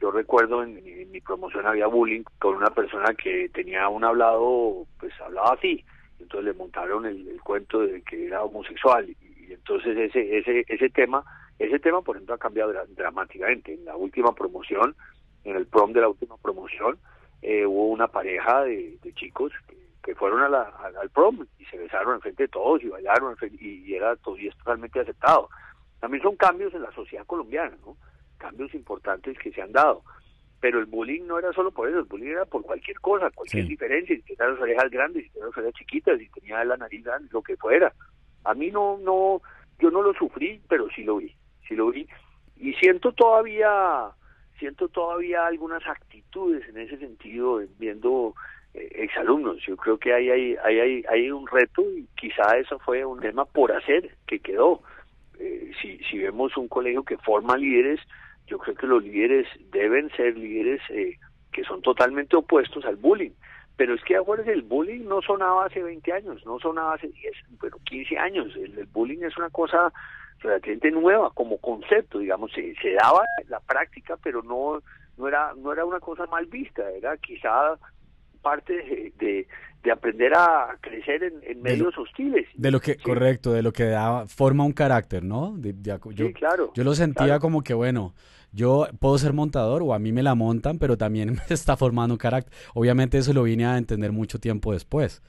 Yo 0.00 0.12
recuerdo 0.12 0.62
en, 0.62 1.10
mi 1.10 1.20
promoción 1.20 1.66
había 1.66 1.88
bullying 1.88 2.22
con 2.38 2.56
una 2.56 2.70
persona 2.70 3.12
que 3.14 3.48
tenía 3.48 3.88
un 3.88 4.04
hablado, 4.04 4.86
pues 5.00 5.12
hablaba 5.20 5.54
así. 5.54 5.84
Entonces 6.20 6.44
le 6.44 6.58
montaron 6.58 7.06
el, 7.06 7.40
cuento 7.42 7.80
de 7.80 8.02
que 8.02 8.26
era 8.26 8.44
homosexual. 8.44 9.08
Y, 9.08 9.52
entonces 9.52 9.96
ese, 9.96 10.38
ese, 10.38 10.64
ese 10.68 10.90
tema, 10.90 11.24
ese 11.58 11.78
tema 11.80 12.00
por 12.02 12.16
ejemplo 12.16 12.36
ha 12.36 12.38
cambiado 12.38 12.72
dramáticamente. 12.90 13.74
En 13.74 13.84
la 13.84 13.96
última 13.96 14.32
promoción, 14.32 14.94
en 15.44 15.56
el 15.56 15.66
prom 15.66 15.92
de 15.92 16.02
la 16.02 16.08
última 16.08 16.36
promoción, 16.36 16.98
eh, 17.42 17.66
hubo 17.66 17.86
una 17.86 18.08
pareja 18.08 18.62
de, 18.62 18.98
chicos 19.14 19.52
que, 19.66 19.77
fueron 20.14 20.42
a 20.42 20.48
la, 20.48 20.62
al 21.00 21.10
prom 21.10 21.46
y 21.58 21.64
se 21.66 21.78
besaron 21.78 22.14
en 22.14 22.20
frente 22.20 22.44
de 22.44 22.48
todos 22.48 22.82
y 22.82 22.88
bailaron 22.88 23.36
y, 23.52 23.94
era 23.94 24.16
todo, 24.16 24.36
y 24.38 24.48
es 24.48 24.56
totalmente 24.58 25.00
aceptado. 25.00 25.48
También 26.00 26.22
son 26.22 26.36
cambios 26.36 26.72
en 26.74 26.82
la 26.82 26.92
sociedad 26.92 27.26
colombiana, 27.26 27.76
¿no? 27.84 27.96
Cambios 28.36 28.72
importantes 28.74 29.36
que 29.38 29.50
se 29.52 29.62
han 29.62 29.72
dado. 29.72 30.02
Pero 30.60 30.78
el 30.78 30.86
bullying 30.86 31.26
no 31.26 31.38
era 31.38 31.52
solo 31.52 31.70
por 31.70 31.88
eso, 31.88 31.98
el 31.98 32.04
bullying 32.04 32.30
era 32.30 32.44
por 32.44 32.62
cualquier 32.62 32.98
cosa, 33.00 33.30
cualquier 33.30 33.66
diferencia, 33.66 34.16
si 34.16 34.22
tenía 34.22 34.52
las 34.52 34.60
orejas 34.60 34.90
grandes, 34.90 35.24
si 35.24 35.30
tenía 35.30 35.46
las 35.46 35.56
orejas 35.56 35.74
chiquitas, 35.74 36.18
si 36.18 36.28
tenía 36.30 36.64
la 36.64 36.76
nariz 36.76 37.04
grande, 37.04 37.28
lo 37.32 37.42
que 37.42 37.56
fuera. 37.56 37.92
A 38.44 38.54
mí 38.54 38.70
no, 38.70 38.98
no, 38.98 39.40
yo 39.78 39.90
no 39.90 40.02
lo 40.02 40.14
sufrí, 40.14 40.60
pero 40.68 40.88
sí 40.90 41.04
lo 41.04 41.16
vi, 41.16 41.34
sí 41.66 41.74
lo 41.74 41.90
vi. 41.90 42.08
Y 42.56 42.74
siento 42.74 43.12
todavía 43.12 44.12
siento 44.58 44.88
todavía 44.88 45.46
algunas 45.46 45.86
actitudes 45.86 46.68
en 46.68 46.78
ese 46.78 46.98
sentido 46.98 47.60
viendo 47.78 48.34
exalumnos. 48.74 49.58
Yo 49.66 49.76
creo 49.76 49.98
que 49.98 50.12
hay, 50.12 50.30
hay, 50.30 50.56
hay, 50.64 51.04
hay, 51.08 51.30
un 51.30 51.46
reto 51.46 51.82
y 51.82 52.06
quizá 52.16 52.56
eso 52.58 52.78
fue 52.78 53.04
un 53.04 53.20
tema 53.20 53.44
por 53.44 53.72
hacer 53.72 54.16
que 54.26 54.40
quedó. 54.40 54.82
Eh, 55.38 55.72
si, 55.80 55.98
si 56.04 56.18
vemos 56.18 56.56
un 56.56 56.68
colegio 56.68 57.02
que 57.02 57.16
forma 57.18 57.56
líderes, 57.56 58.00
yo 58.46 58.58
creo 58.58 58.74
que 58.74 58.86
los 58.86 59.02
líderes 59.02 59.46
deben 59.70 60.10
ser 60.16 60.36
líderes 60.36 60.80
eh, 60.90 61.16
que 61.52 61.64
son 61.64 61.82
totalmente 61.82 62.36
opuestos 62.36 62.84
al 62.84 62.96
bullying. 62.96 63.32
Pero 63.76 63.94
es 63.94 64.02
que 64.02 64.16
acuérdense, 64.16 64.52
el 64.52 64.62
bullying 64.62 65.06
no 65.06 65.22
sonaba 65.22 65.66
hace 65.66 65.82
20 65.82 66.12
años, 66.12 66.44
no 66.44 66.58
sonaba 66.58 66.94
hace 66.94 67.08
10, 67.08 67.32
pero 67.60 67.78
15 67.84 68.18
años. 68.18 68.56
el 68.56 68.86
bullying 68.86 69.22
es 69.22 69.36
una 69.38 69.50
cosa 69.50 69.92
relativamente 70.40 70.90
nueva 70.90 71.30
como 71.30 71.58
concepto, 71.58 72.18
digamos, 72.18 72.52
se, 72.52 72.74
se 72.76 72.92
daba 72.92 73.24
la 73.48 73.60
práctica, 73.60 74.16
pero 74.22 74.42
no 74.42 74.80
no 75.16 75.26
era 75.26 75.52
no 75.56 75.72
era 75.72 75.84
una 75.84 76.00
cosa 76.00 76.26
mal 76.26 76.46
vista, 76.46 76.88
era 76.92 77.16
quizá 77.16 77.76
parte 78.42 78.72
de, 79.18 79.46
de, 79.82 79.92
aprender 79.92 80.34
a 80.34 80.76
crecer 80.80 81.22
en, 81.22 81.62
medios 81.62 81.96
hostiles. 81.96 82.46
De 82.54 82.70
lo 82.70 82.80
que, 82.80 82.96
correcto, 82.96 83.52
de 83.52 83.62
lo 83.62 83.72
que 83.72 83.84
da, 83.84 84.26
forma 84.26 84.64
un 84.64 84.72
carácter, 84.72 85.24
¿no? 85.24 85.56
yo, 86.12 86.32
claro. 86.32 86.72
Yo 86.74 86.84
lo 86.84 86.94
sentía 86.94 87.38
como 87.38 87.62
que, 87.62 87.72
bueno, 87.72 88.14
yo 88.52 88.88
puedo 88.98 89.16
ser 89.18 89.32
montador 89.32 89.82
o 89.82 89.94
a 89.94 89.98
mí 89.98 90.12
me 90.12 90.22
la 90.22 90.34
montan, 90.34 90.78
pero 90.78 90.96
también 90.96 91.32
me 91.48 91.54
está 91.54 91.76
formando 91.76 92.14
un 92.14 92.18
carácter. 92.18 92.52
Obviamente 92.74 93.18
eso 93.18 93.32
lo 93.32 93.42
vine 93.42 93.66
a 93.66 93.78
entender 93.78 94.12
mucho 94.12 94.38
tiempo 94.38 94.72
después, 94.72 95.22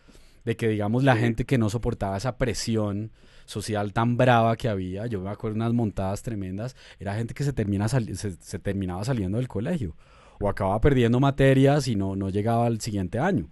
de 0.46 0.56
que, 0.56 0.68
digamos, 0.68 1.04
la 1.04 1.16
gente 1.16 1.46
que 1.46 1.58
no 1.58 1.70
soportaba 1.70 2.18
esa 2.18 2.38
presión 2.38 3.12
social 3.46 3.94
tan 3.94 4.16
brava 4.16 4.56
que 4.56 4.70
había, 4.70 5.08
yo 5.08 5.22
me 5.22 5.30
acuerdo 5.32 5.56
unas 5.56 5.74
montadas 5.74 6.22
tremendas, 6.22 6.75
era 7.00 7.16
gente 7.16 7.34
que 7.34 7.44
se, 7.44 7.51
termina 7.51 7.88
se, 7.88 8.60
terminaba 8.60 9.04
saliendo 9.04 9.38
del 9.39 9.48
colegio 9.48 9.96
o 10.39 10.50
acababa 10.50 10.79
perdiendo 10.81 11.19
materias 11.19 11.88
y 11.88 11.96
no, 11.96 12.15
no 12.15 12.29
llegaba 12.29 12.65
al 12.65 12.79
siguiente 12.81 13.19
año. 13.19 13.48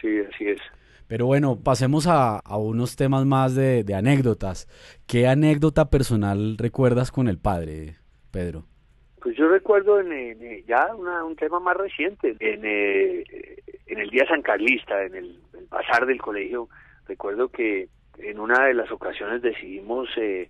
Sí, 0.00 0.08
así 0.32 0.48
es. 0.48 0.60
Pero 1.08 1.26
bueno, 1.26 1.58
pasemos 1.62 2.06
a, 2.08 2.40
unos 2.56 2.96
temas 2.96 3.26
más 3.26 3.54
de, 3.54 3.84
anécdotas. 3.94 4.66
¿Qué 5.06 5.26
anécdota 5.26 5.90
personal 5.90 6.56
recuerdas 6.56 7.10
con 7.10 7.28
el 7.28 7.38
padre, 7.38 7.96
Pedro? 8.30 8.64
Pues 9.20 9.36
yo 9.36 9.48
recuerdo 9.48 10.00
en, 10.00 10.64
ya 10.66 10.88
un 10.94 11.36
tema 11.36 11.60
más 11.60 11.76
reciente, 11.76 12.34
en, 12.40 12.62
eh, 12.64 13.24
en 13.86 13.98
el 13.98 14.08
Día 14.10 14.26
San 14.26 14.42
Carlista, 14.42 15.04
en 15.04 15.14
el, 15.14 15.38
el 15.58 15.66
pasar 15.66 16.06
del 16.06 16.20
colegio, 16.20 16.68
recuerdo 17.06 17.50
que 17.50 17.88
en 18.18 18.40
una 18.40 18.66
de 18.66 18.74
las 18.74 18.90
ocasiones 18.90 19.42
decidimos 19.42 20.08
eh, 20.16 20.48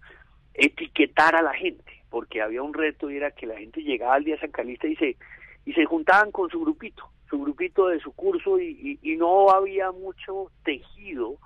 etiquetar 0.54 1.34
a 1.34 1.42
la 1.42 1.54
gente, 1.54 2.01
porque 2.12 2.42
había 2.42 2.62
un 2.62 2.74
reto 2.74 3.10
y 3.10 3.16
era 3.16 3.30
que 3.30 3.46
la 3.46 3.56
gente 3.56 3.80
llegaba 3.82 4.16
al 4.16 4.24
día 4.24 4.38
San 4.38 4.50
Calista 4.50 4.86
y 4.86 4.94
se, 4.96 5.16
y 5.64 5.72
se 5.72 5.86
juntaban 5.86 6.30
con 6.30 6.50
su 6.50 6.60
grupito, 6.60 7.08
su 7.30 7.40
grupito 7.40 7.88
de 7.88 8.00
su 8.00 8.12
curso 8.12 8.60
y, 8.60 8.98
y, 9.00 9.16
no 9.16 9.48
había 9.48 9.90
mucho 9.92 10.52
tejido 10.62 11.38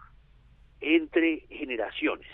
entre 0.80 1.46
generaciones. 1.48 2.26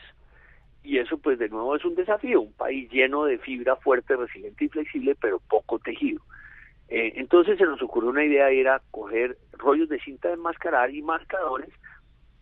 Y 0.82 0.96
eso 0.96 1.18
pues 1.18 1.38
de 1.38 1.50
nuevo 1.50 1.76
es 1.76 1.84
un 1.84 1.94
desafío, 1.94 2.40
un 2.40 2.54
país 2.54 2.90
lleno 2.90 3.24
de 3.26 3.36
fibra 3.36 3.76
fuerte, 3.76 4.16
resiliente 4.16 4.64
y 4.64 4.68
flexible, 4.68 5.14
pero 5.14 5.38
poco 5.38 5.78
tejido. 5.78 6.22
Eh, 6.88 7.12
entonces 7.16 7.58
se 7.58 7.64
nos 7.64 7.82
ocurrió 7.82 8.08
una 8.08 8.24
idea, 8.24 8.48
era 8.48 8.80
coger 8.90 9.36
rollos 9.52 9.90
de 9.90 10.00
cinta 10.00 10.28
de 10.28 10.34
enmascarar 10.34 10.90
y 10.90 11.02
marcadores 11.02 11.70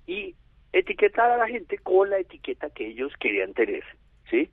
y 0.06 0.36
etiquetar 0.72 1.32
a 1.32 1.36
la 1.36 1.48
gente 1.48 1.78
con 1.78 2.10
la 2.10 2.18
etiqueta 2.20 2.70
que 2.70 2.86
ellos 2.86 3.12
querían 3.18 3.54
tener, 3.54 3.82
¿sí? 4.30 4.50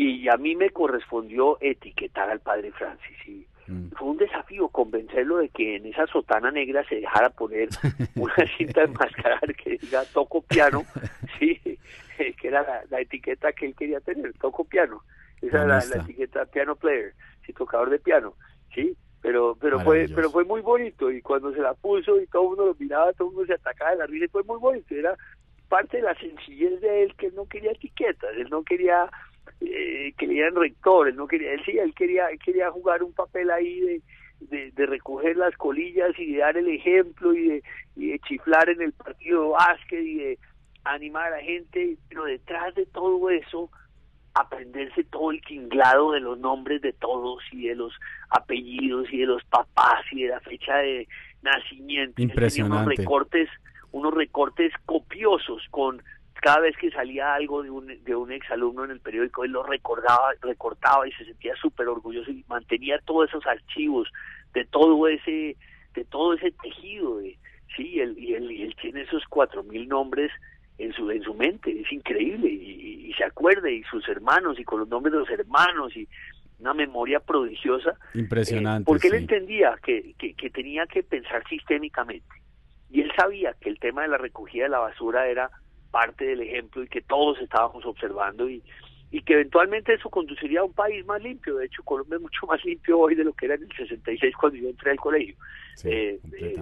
Y 0.00 0.28
a 0.28 0.36
mí 0.36 0.54
me 0.54 0.70
correspondió 0.70 1.58
etiquetar 1.60 2.30
al 2.30 2.38
padre 2.38 2.70
Francis 2.70 3.16
y 3.26 3.44
mm. 3.66 3.88
fue 3.96 4.10
un 4.10 4.16
desafío 4.16 4.68
convencerlo 4.68 5.38
de 5.38 5.48
que 5.48 5.74
en 5.74 5.86
esa 5.86 6.06
sotana 6.06 6.52
negra 6.52 6.84
se 6.88 7.00
dejara 7.00 7.30
poner 7.30 7.68
una 8.14 8.36
cinta 8.56 8.82
de 8.82 8.86
enmascarar 8.86 9.56
que 9.56 9.76
diga 9.76 10.04
toco 10.12 10.40
piano, 10.42 10.84
sí, 11.40 11.60
que 12.16 12.46
era 12.46 12.84
la, 12.88 13.00
etiqueta 13.00 13.52
que 13.52 13.66
él 13.66 13.74
quería 13.74 13.98
tener, 13.98 14.34
toco 14.34 14.62
piano, 14.62 15.02
esa 15.42 15.64
era 15.64 15.84
la, 15.84 15.96
etiqueta 15.96 16.46
piano 16.46 16.76
player, 16.76 17.14
sí, 17.44 17.52
tocador 17.52 17.90
de 17.90 17.98
piano, 17.98 18.34
sí, 18.72 18.96
pero 19.20 19.56
pero 19.60 19.80
fue 19.80 20.06
pero 20.14 20.30
fue 20.30 20.44
muy 20.44 20.60
bonito 20.60 21.10
y 21.10 21.22
cuando 21.22 21.52
se 21.52 21.58
la 21.58 21.74
puso 21.74 22.20
y 22.20 22.26
todo 22.28 22.42
el 22.42 22.48
mundo 22.50 22.66
lo 22.66 22.76
miraba 22.78 23.12
todo 23.14 23.30
el 23.30 23.34
mundo 23.34 23.48
se 23.48 23.54
atacaba 23.54 23.90
de 23.90 23.96
la 23.96 24.06
risa 24.06 24.26
fue 24.30 24.44
muy 24.44 24.60
bonito 24.60 24.94
era 24.94 25.16
parte 25.68 25.96
de 25.96 26.04
la 26.04 26.14
sencillez 26.14 26.80
de 26.80 27.02
él 27.02 27.14
que 27.16 27.26
él 27.26 27.34
no 27.34 27.46
quería 27.46 27.72
etiquetas, 27.72 28.30
él 28.36 28.48
no 28.48 28.62
quería 28.62 29.10
eh, 29.60 30.12
que 30.16 30.26
le 30.26 30.34
dieran 30.34 30.56
rector, 30.56 31.08
él 31.08 31.16
no 31.16 31.26
quería, 31.26 31.52
él 31.52 31.62
sí, 31.64 31.78
él 31.78 31.94
quería, 31.94 32.26
quería 32.44 32.70
jugar 32.70 33.02
un 33.02 33.12
papel 33.12 33.50
ahí 33.50 33.80
de, 34.40 34.70
de, 34.70 34.86
recoger 34.86 35.36
las 35.36 35.56
colillas 35.56 36.18
y 36.18 36.32
de 36.32 36.38
dar 36.38 36.56
el 36.56 36.68
ejemplo 36.68 37.34
y 37.34 37.48
de, 37.48 37.62
y 37.96 38.10
de 38.10 38.18
chiflar 38.20 38.68
en 38.68 38.82
el 38.82 38.92
partido 38.92 39.42
de 39.42 39.48
básquet 39.48 40.04
y 40.04 40.14
de 40.16 40.38
animar 40.84 41.32
a 41.32 41.36
la 41.36 41.42
gente, 41.42 41.96
pero 42.08 42.24
detrás 42.24 42.74
de 42.74 42.86
todo 42.86 43.30
eso 43.30 43.70
aprenderse 44.34 45.04
todo 45.04 45.32
el 45.32 45.40
tinglado 45.42 46.12
de 46.12 46.20
los 46.20 46.38
nombres 46.38 46.80
de 46.80 46.92
todos 46.92 47.42
y 47.50 47.68
de 47.68 47.74
los 47.74 47.92
apellidos 48.30 49.12
y 49.12 49.18
de 49.18 49.26
los 49.26 49.42
papás 49.44 50.04
y 50.12 50.22
de 50.22 50.28
la 50.28 50.40
fecha 50.40 50.76
de 50.76 51.08
nacimiento. 51.42 52.22
Impresionante. 52.22 52.96
recortes 52.96 53.48
unos 53.90 54.14
recortes 54.14 54.72
copiosos 54.84 55.62
con 55.70 56.02
cada 56.40 56.60
vez 56.60 56.76
que 56.76 56.90
salía 56.90 57.34
algo 57.34 57.62
de 57.62 57.70
un, 57.70 57.86
de 58.04 58.14
un 58.14 58.32
exalumno 58.32 58.84
en 58.84 58.92
el 58.92 59.00
periódico, 59.00 59.44
él 59.44 59.52
lo 59.52 59.62
recordaba, 59.62 60.32
recortaba 60.40 61.06
y 61.08 61.12
se 61.12 61.24
sentía 61.24 61.54
súper 61.56 61.88
orgulloso 61.88 62.30
y 62.30 62.44
mantenía 62.48 62.98
todos 63.04 63.28
esos 63.28 63.46
archivos 63.46 64.08
de 64.54 64.64
todo 64.64 65.08
ese, 65.08 65.56
de 65.94 66.04
todo 66.04 66.34
ese 66.34 66.52
tejido, 66.62 67.18
de, 67.18 67.38
sí, 67.76 68.00
él, 68.00 68.16
y, 68.18 68.34
él, 68.34 68.50
y 68.50 68.62
él 68.62 68.76
tiene 68.80 69.02
esos 69.02 69.24
cuatro 69.28 69.62
mil 69.62 69.88
nombres 69.88 70.30
en 70.78 70.92
su, 70.92 71.10
en 71.10 71.22
su 71.22 71.34
mente, 71.34 71.80
es 71.80 71.92
increíble, 71.92 72.48
y, 72.48 73.12
se 73.16 73.24
acuerde, 73.24 73.74
y 73.74 73.82
sus 73.82 74.08
hermanos, 74.08 74.60
y 74.60 74.64
con 74.64 74.78
los 74.78 74.88
nombres 74.88 75.12
de 75.12 75.18
los 75.18 75.30
hermanos, 75.30 75.96
y 75.96 76.06
una 76.60 76.72
memoria 76.72 77.18
prodigiosa. 77.18 77.94
Impresionante. 78.14 78.82
Eh, 78.82 78.86
porque 78.86 79.08
él 79.08 79.14
entendía 79.14 79.76
que, 79.82 80.14
que, 80.16 80.34
que 80.34 80.50
tenía 80.50 80.86
que 80.86 81.02
pensar 81.02 81.42
sistémicamente 81.48 82.26
y 82.90 83.02
él 83.02 83.12
sabía 83.16 83.54
que 83.60 83.68
el 83.68 83.78
tema 83.78 84.02
de 84.02 84.08
la 84.08 84.18
recogida 84.18 84.64
de 84.64 84.70
la 84.70 84.78
basura 84.78 85.28
era 85.28 85.50
parte 85.90 86.24
del 86.24 86.40
ejemplo 86.40 86.82
y 86.82 86.88
que 86.88 87.00
todos 87.02 87.40
estábamos 87.40 87.84
observando 87.84 88.48
y, 88.48 88.62
y 89.10 89.22
que 89.22 89.34
eventualmente 89.34 89.94
eso 89.94 90.10
conduciría 90.10 90.60
a 90.60 90.64
un 90.64 90.72
país 90.72 91.04
más 91.06 91.22
limpio. 91.22 91.56
De 91.56 91.66
hecho, 91.66 91.82
Colombia 91.82 92.16
es 92.16 92.22
mucho 92.22 92.46
más 92.46 92.64
limpio 92.64 92.98
hoy 92.98 93.14
de 93.14 93.24
lo 93.24 93.32
que 93.32 93.46
era 93.46 93.54
en 93.54 93.62
el 93.62 93.76
66 93.76 94.34
cuando 94.36 94.58
yo 94.58 94.68
entré 94.68 94.90
al 94.90 95.00
colegio. 95.00 95.36
Eh, 95.84 96.20
eh, 96.40 96.56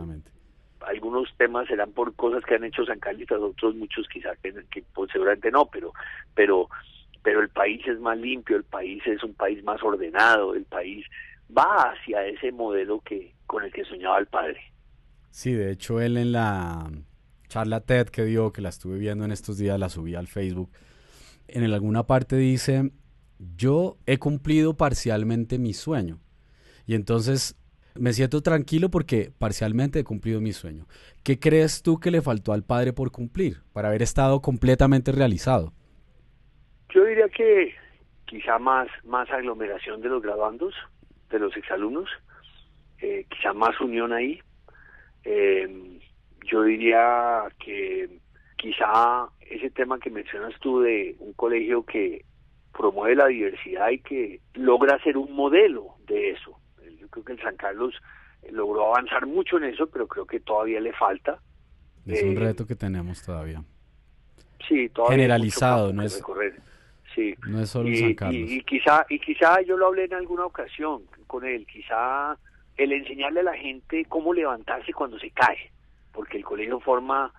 algunos 0.81 1.29
temas 1.37 1.67
serán 1.67 1.93
por 1.93 2.15
cosas 2.15 2.45
que 2.45 2.55
han 2.55 2.65
hecho 2.65 2.85
San 2.85 3.01
Carlos, 3.01 3.27
otros 3.31 3.75
muchos 3.75 4.07
quizás 4.09 4.39
que, 4.39 4.53
que 4.71 4.85
pues, 4.95 5.11
seguramente 5.11 5.51
no, 5.51 5.67
pero, 5.67 5.93
pero, 6.35 6.69
pero 7.23 7.41
el 7.41 7.49
país 7.49 7.87
es 7.87 7.99
más 7.99 8.19
limpio, 8.19 8.57
el 8.57 8.65
país 8.65 9.03
es 9.07 9.23
un 9.25 9.35
país 9.35 9.63
más 9.65 9.83
ordenado, 9.83 10.55
el 10.55 10.65
país 10.65 11.05
va 11.57 11.91
hacia 11.91 12.27
ese 12.27 12.53
modelo 12.53 13.01
que 13.01 13.35
con 13.47 13.65
el 13.65 13.73
que 13.73 13.85
soñaba 13.85 14.19
el 14.19 14.27
padre. 14.27 14.61
Sí, 15.31 15.53
de 15.53 15.73
hecho 15.73 16.01
él 16.01 16.17
en 16.17 16.33
la 16.33 16.89
charla 17.49 17.81
TED 17.81 18.09
que 18.09 18.25
dio, 18.25 18.53
que 18.53 18.63
la 18.63 18.69
estuve 18.69 18.99
viendo 18.99 19.25
en 19.25 19.33
estos 19.33 19.59
días, 19.59 19.79
la 19.79 19.89
subí 19.89 20.15
al 20.15 20.27
Facebook, 20.27 20.71
en 21.49 21.65
alguna 21.73 22.05
parte 22.05 22.37
dice, 22.37 22.91
yo 23.57 23.97
he 24.07 24.19
cumplido 24.19 24.77
parcialmente 24.77 25.59
mi 25.59 25.73
sueño. 25.73 26.19
Y 26.87 26.95
entonces 26.95 27.57
me 27.95 28.13
siento 28.13 28.43
tranquilo 28.43 28.91
porque 28.91 29.33
parcialmente 29.39 30.01
he 30.01 30.05
cumplido 30.05 30.41
mi 30.41 30.53
sueño. 30.53 30.87
¿Qué 31.23 31.39
crees 31.39 31.83
tú 31.83 31.99
que 31.99 32.11
le 32.11 32.23
faltó 32.23 32.53
al 32.53 32.63
padre 32.63 32.93
por 32.93 33.11
cumplir, 33.11 33.63
para 33.73 33.89
haber 33.89 34.03
estado 34.03 34.41
completamente 34.41 35.13
realizado? 35.13 35.73
Yo 36.95 37.05
diría 37.05 37.29
que 37.29 37.75
quizá 38.27 38.59
más, 38.59 38.89
más 39.05 39.31
aglomeración 39.31 40.01
de 40.01 40.09
los 40.09 40.23
graduandos, 40.23 40.75
de 41.31 41.39
los 41.39 41.57
exalumnos, 41.57 42.09
eh, 43.01 43.27
quizá 43.29 43.53
más 43.53 43.81
unión 43.81 44.13
ahí. 44.13 44.41
Eh, 45.25 46.01
yo 46.47 46.63
diría 46.63 47.45
que 47.59 48.09
quizá 48.57 49.29
ese 49.41 49.71
tema 49.71 49.99
que 49.99 50.11
mencionas 50.11 50.55
tú 50.61 50.81
de 50.81 51.17
un 51.19 51.33
colegio 51.35 51.85
que 51.85 52.25
promueve 52.77 53.17
la 53.17 53.27
diversidad 53.27 53.91
y 53.91 53.99
que 54.01 54.41
logra 54.55 55.03
ser 55.03 55.17
un 55.17 55.33
modelo 55.33 55.95
de 56.07 56.31
eso. 56.31 56.59
Yo 56.99 57.09
creo 57.09 57.25
que 57.25 57.33
el 57.33 57.43
San 57.43 57.57
Carlos 57.57 57.95
logró 58.51 58.87
avanzar 58.87 59.27
mucho 59.27 59.57
en 59.59 59.65
eso, 59.65 59.87
pero 59.89 60.07
creo 60.07 60.27
que 60.27 60.41
todavía 60.41 60.81
le 60.81 60.93
falta. 60.93 61.41
Es 62.07 62.23
un 62.23 62.37
eh, 62.37 62.41
reto 62.41 62.67
que 62.67 62.77
tenemos 62.77 63.23
todavía. 63.23 63.63
Sí, 64.69 64.89
todavía 64.91 65.17
generalizado, 65.17 65.93
no 65.93 66.03
es. 66.03 66.23
Sí. 67.15 67.35
No 67.49 67.61
es 67.61 67.71
solo 67.71 67.89
y, 67.89 67.97
San 67.97 68.15
Carlos. 68.15 68.51
Y, 68.51 68.63
quizá 68.63 69.07
y 69.09 69.19
quizá 69.19 69.63
yo 69.63 69.77
lo 69.77 69.87
hablé 69.87 70.05
en 70.05 70.15
alguna 70.15 70.45
ocasión 70.45 71.03
con 71.27 71.45
él, 71.47 71.67
quizá 71.67 72.37
el 72.77 72.93
enseñarle 72.93 73.41
a 73.41 73.45
la 73.45 73.57
gente 73.57 74.05
cómo 74.05 74.35
levantarse 74.35 74.93
cuando 74.93 75.19
se 75.19 75.31
cae, 75.31 75.73
porque 76.17 76.39
el 76.39 76.45
colegio 76.45 76.81
forma 76.81 77.31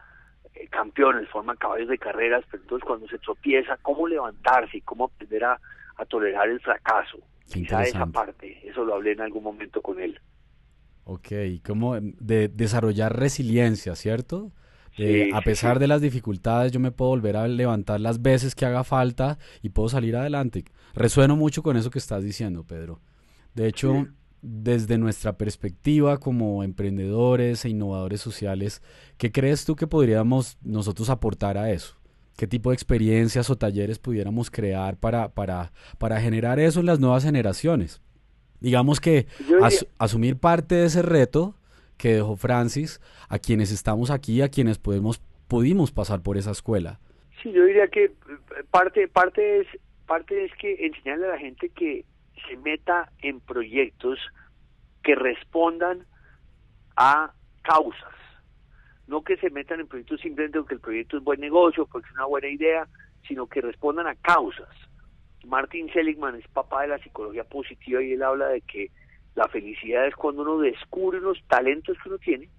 eh, 0.54 0.68
campeones, 0.70 1.28
forma 1.30 1.56
caballos 1.56 1.90
de 1.90 1.98
carreras, 1.98 2.46
pero 2.50 2.62
entonces 2.62 2.86
cuando 2.86 3.08
se 3.08 3.18
tropieza, 3.18 3.78
cómo 3.82 4.08
levantarse 4.08 4.78
y 4.78 4.82
cómo 4.82 5.06
aprender 5.06 5.44
a, 5.44 5.60
tolerar 6.08 6.48
el 6.48 6.60
fracaso. 6.60 7.18
Quizá 7.52 7.82
esa 7.82 8.06
parte, 8.06 8.62
eso 8.70 8.86
lo 8.86 8.94
hablé 8.94 9.14
en 9.14 9.22
algún 9.22 9.44
momento 9.44 9.82
con 9.82 10.00
él. 10.00 10.20
Ok, 11.06 11.30
como 11.66 12.00
de 12.00 12.50
desarrollar 12.50 13.18
resiliencia, 13.18 13.96
¿cierto? 13.96 14.52
a 15.34 15.42
pesar 15.42 15.80
de 15.80 15.88
las 15.88 16.02
dificultades, 16.02 16.72
yo 16.72 16.80
me 16.80 16.92
puedo 16.92 17.10
volver 17.10 17.38
a 17.38 17.48
levantar 17.48 18.00
las 18.00 18.22
veces 18.22 18.56
que 18.56 18.66
haga 18.66 18.84
falta 18.84 19.38
y 19.62 19.70
puedo 19.70 19.90
salir 19.90 20.16
adelante. 20.16 20.66
Resueno 20.94 21.36
mucho 21.36 21.64
con 21.64 21.78
eso 21.78 21.90
que 21.90 22.00
estás 22.00 22.24
diciendo, 22.24 22.64
Pedro. 22.64 23.00
De 23.54 23.68
hecho, 23.68 24.08
desde 24.42 24.98
nuestra 24.98 25.38
perspectiva 25.38 26.18
como 26.20 26.64
emprendedores 26.64 27.66
e 27.66 27.70
innovadores 27.70 28.22
sociales, 28.22 28.82
¿qué 29.18 29.32
crees 29.32 29.66
tú 29.66 29.76
que 29.76 29.88
podríamos 29.88 30.58
nosotros 30.64 31.10
aportar 31.10 31.58
a 31.58 31.72
eso? 31.72 31.96
¿Qué 32.38 32.46
tipo 32.46 32.70
de 32.70 32.76
experiencias 32.76 33.50
o 33.50 33.58
talleres 33.58 33.98
pudiéramos 33.98 34.52
crear 34.52 34.98
para, 34.98 35.30
para, 35.30 35.72
para 35.98 36.22
generar 36.22 36.60
eso 36.60 36.80
en 36.80 36.86
las 36.86 37.00
nuevas 37.00 37.24
generaciones? 37.24 38.02
Digamos 38.60 39.00
que 39.00 39.28
asumir 39.98 40.38
parte 40.38 40.76
de 40.76 40.86
ese 40.86 41.02
reto 41.02 41.56
que 41.98 42.14
dejó 42.14 42.36
Francis 42.36 43.02
a 43.28 43.40
quienes 43.40 43.72
estamos 43.72 44.12
aquí, 44.12 44.42
a 44.42 44.50
quienes 44.50 44.78
podemos, 44.78 45.22
pudimos 45.48 45.92
pasar 45.92 46.22
por 46.22 46.38
esa 46.38 46.52
escuela. 46.52 47.00
Sí, 47.42 47.52
yo 47.52 47.66
diría 47.66 47.88
que 47.88 48.12
parte, 48.72 49.08
parte, 49.08 49.62
es, 49.62 49.68
parte 50.06 50.46
es 50.46 50.52
que 50.60 50.86
enseñarle 50.86 51.28
a 51.28 51.32
la 51.32 51.38
gente 51.40 51.70
que 51.70 52.06
se 52.48 52.58
meta 52.58 53.12
en 53.22 53.40
proyectos 53.40 54.20
que 55.04 55.16
respondan 55.16 56.06
a 56.96 57.34
causas, 57.62 58.16
no 59.08 59.24
que 59.24 59.38
se 59.38 59.50
metan 59.50 59.80
en 59.80 59.88
proyectos 59.88 60.22
simplemente 60.22 60.60
porque 60.60 60.76
el 60.76 60.82
proyecto 60.82 61.18
es 61.18 61.24
buen 61.24 61.40
negocio, 61.40 61.86
porque 61.86 62.08
es 62.08 62.14
una 62.16 62.26
buena 62.26 62.48
idea, 62.48 62.88
sino 63.28 63.48
que 63.48 63.62
respondan 63.62 64.08
a 64.08 64.16
causas. 64.16 64.70
Martin 65.46 65.92
Seligman 65.94 66.36
es 66.36 66.48
papá 66.50 66.82
de 66.82 66.90
la 66.90 66.98
psicología 66.98 67.44
positiva 67.46 68.02
y 68.04 68.14
él 68.14 68.24
habla 68.24 68.48
de 68.48 68.62
que 68.62 68.92
la 69.36 69.48
felicidad 69.48 70.08
es 70.08 70.16
cuando 70.16 70.42
uno 70.42 70.60
descubre 70.60 71.22
los 71.22 71.42
talentos 71.48 71.98
que 72.02 72.10
uno 72.10 72.18
tiene 72.18 72.50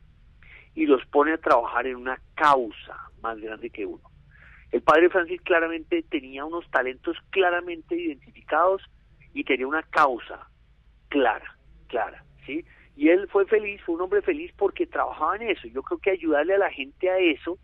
y 0.74 0.86
los 0.86 1.04
pone 1.06 1.32
a 1.32 1.38
trabajar 1.38 1.86
en 1.86 1.96
una 1.96 2.20
causa 2.34 2.96
más 3.20 3.38
grande 3.40 3.68
que 3.68 3.84
uno. 3.84 4.08
El 4.70 4.82
padre 4.82 5.10
Francis 5.10 5.40
claramente 5.42 6.02
tenía 6.04 6.44
unos 6.44 6.70
talentos 6.70 7.16
claramente 7.30 7.94
identificados 7.96 8.82
y 9.34 9.44
tenía 9.44 9.66
una 9.66 9.82
causa 9.82 10.48
clara, 11.08 11.56
clara, 11.88 12.24
¿sí? 12.46 12.64
Y 12.96 13.10
él 13.10 13.28
fue 13.28 13.46
feliz, 13.46 13.80
fue 13.82 13.94
un 13.94 14.02
hombre 14.02 14.22
feliz 14.22 14.52
porque 14.56 14.86
trabajaba 14.86 15.36
en 15.36 15.42
eso. 15.50 15.68
Yo 15.68 15.82
creo 15.82 15.98
que 15.98 16.10
ayudarle 16.10 16.54
a 16.54 16.58
la 16.58 16.70
gente 16.70 17.08
a 17.08 17.18
eso 17.18 17.58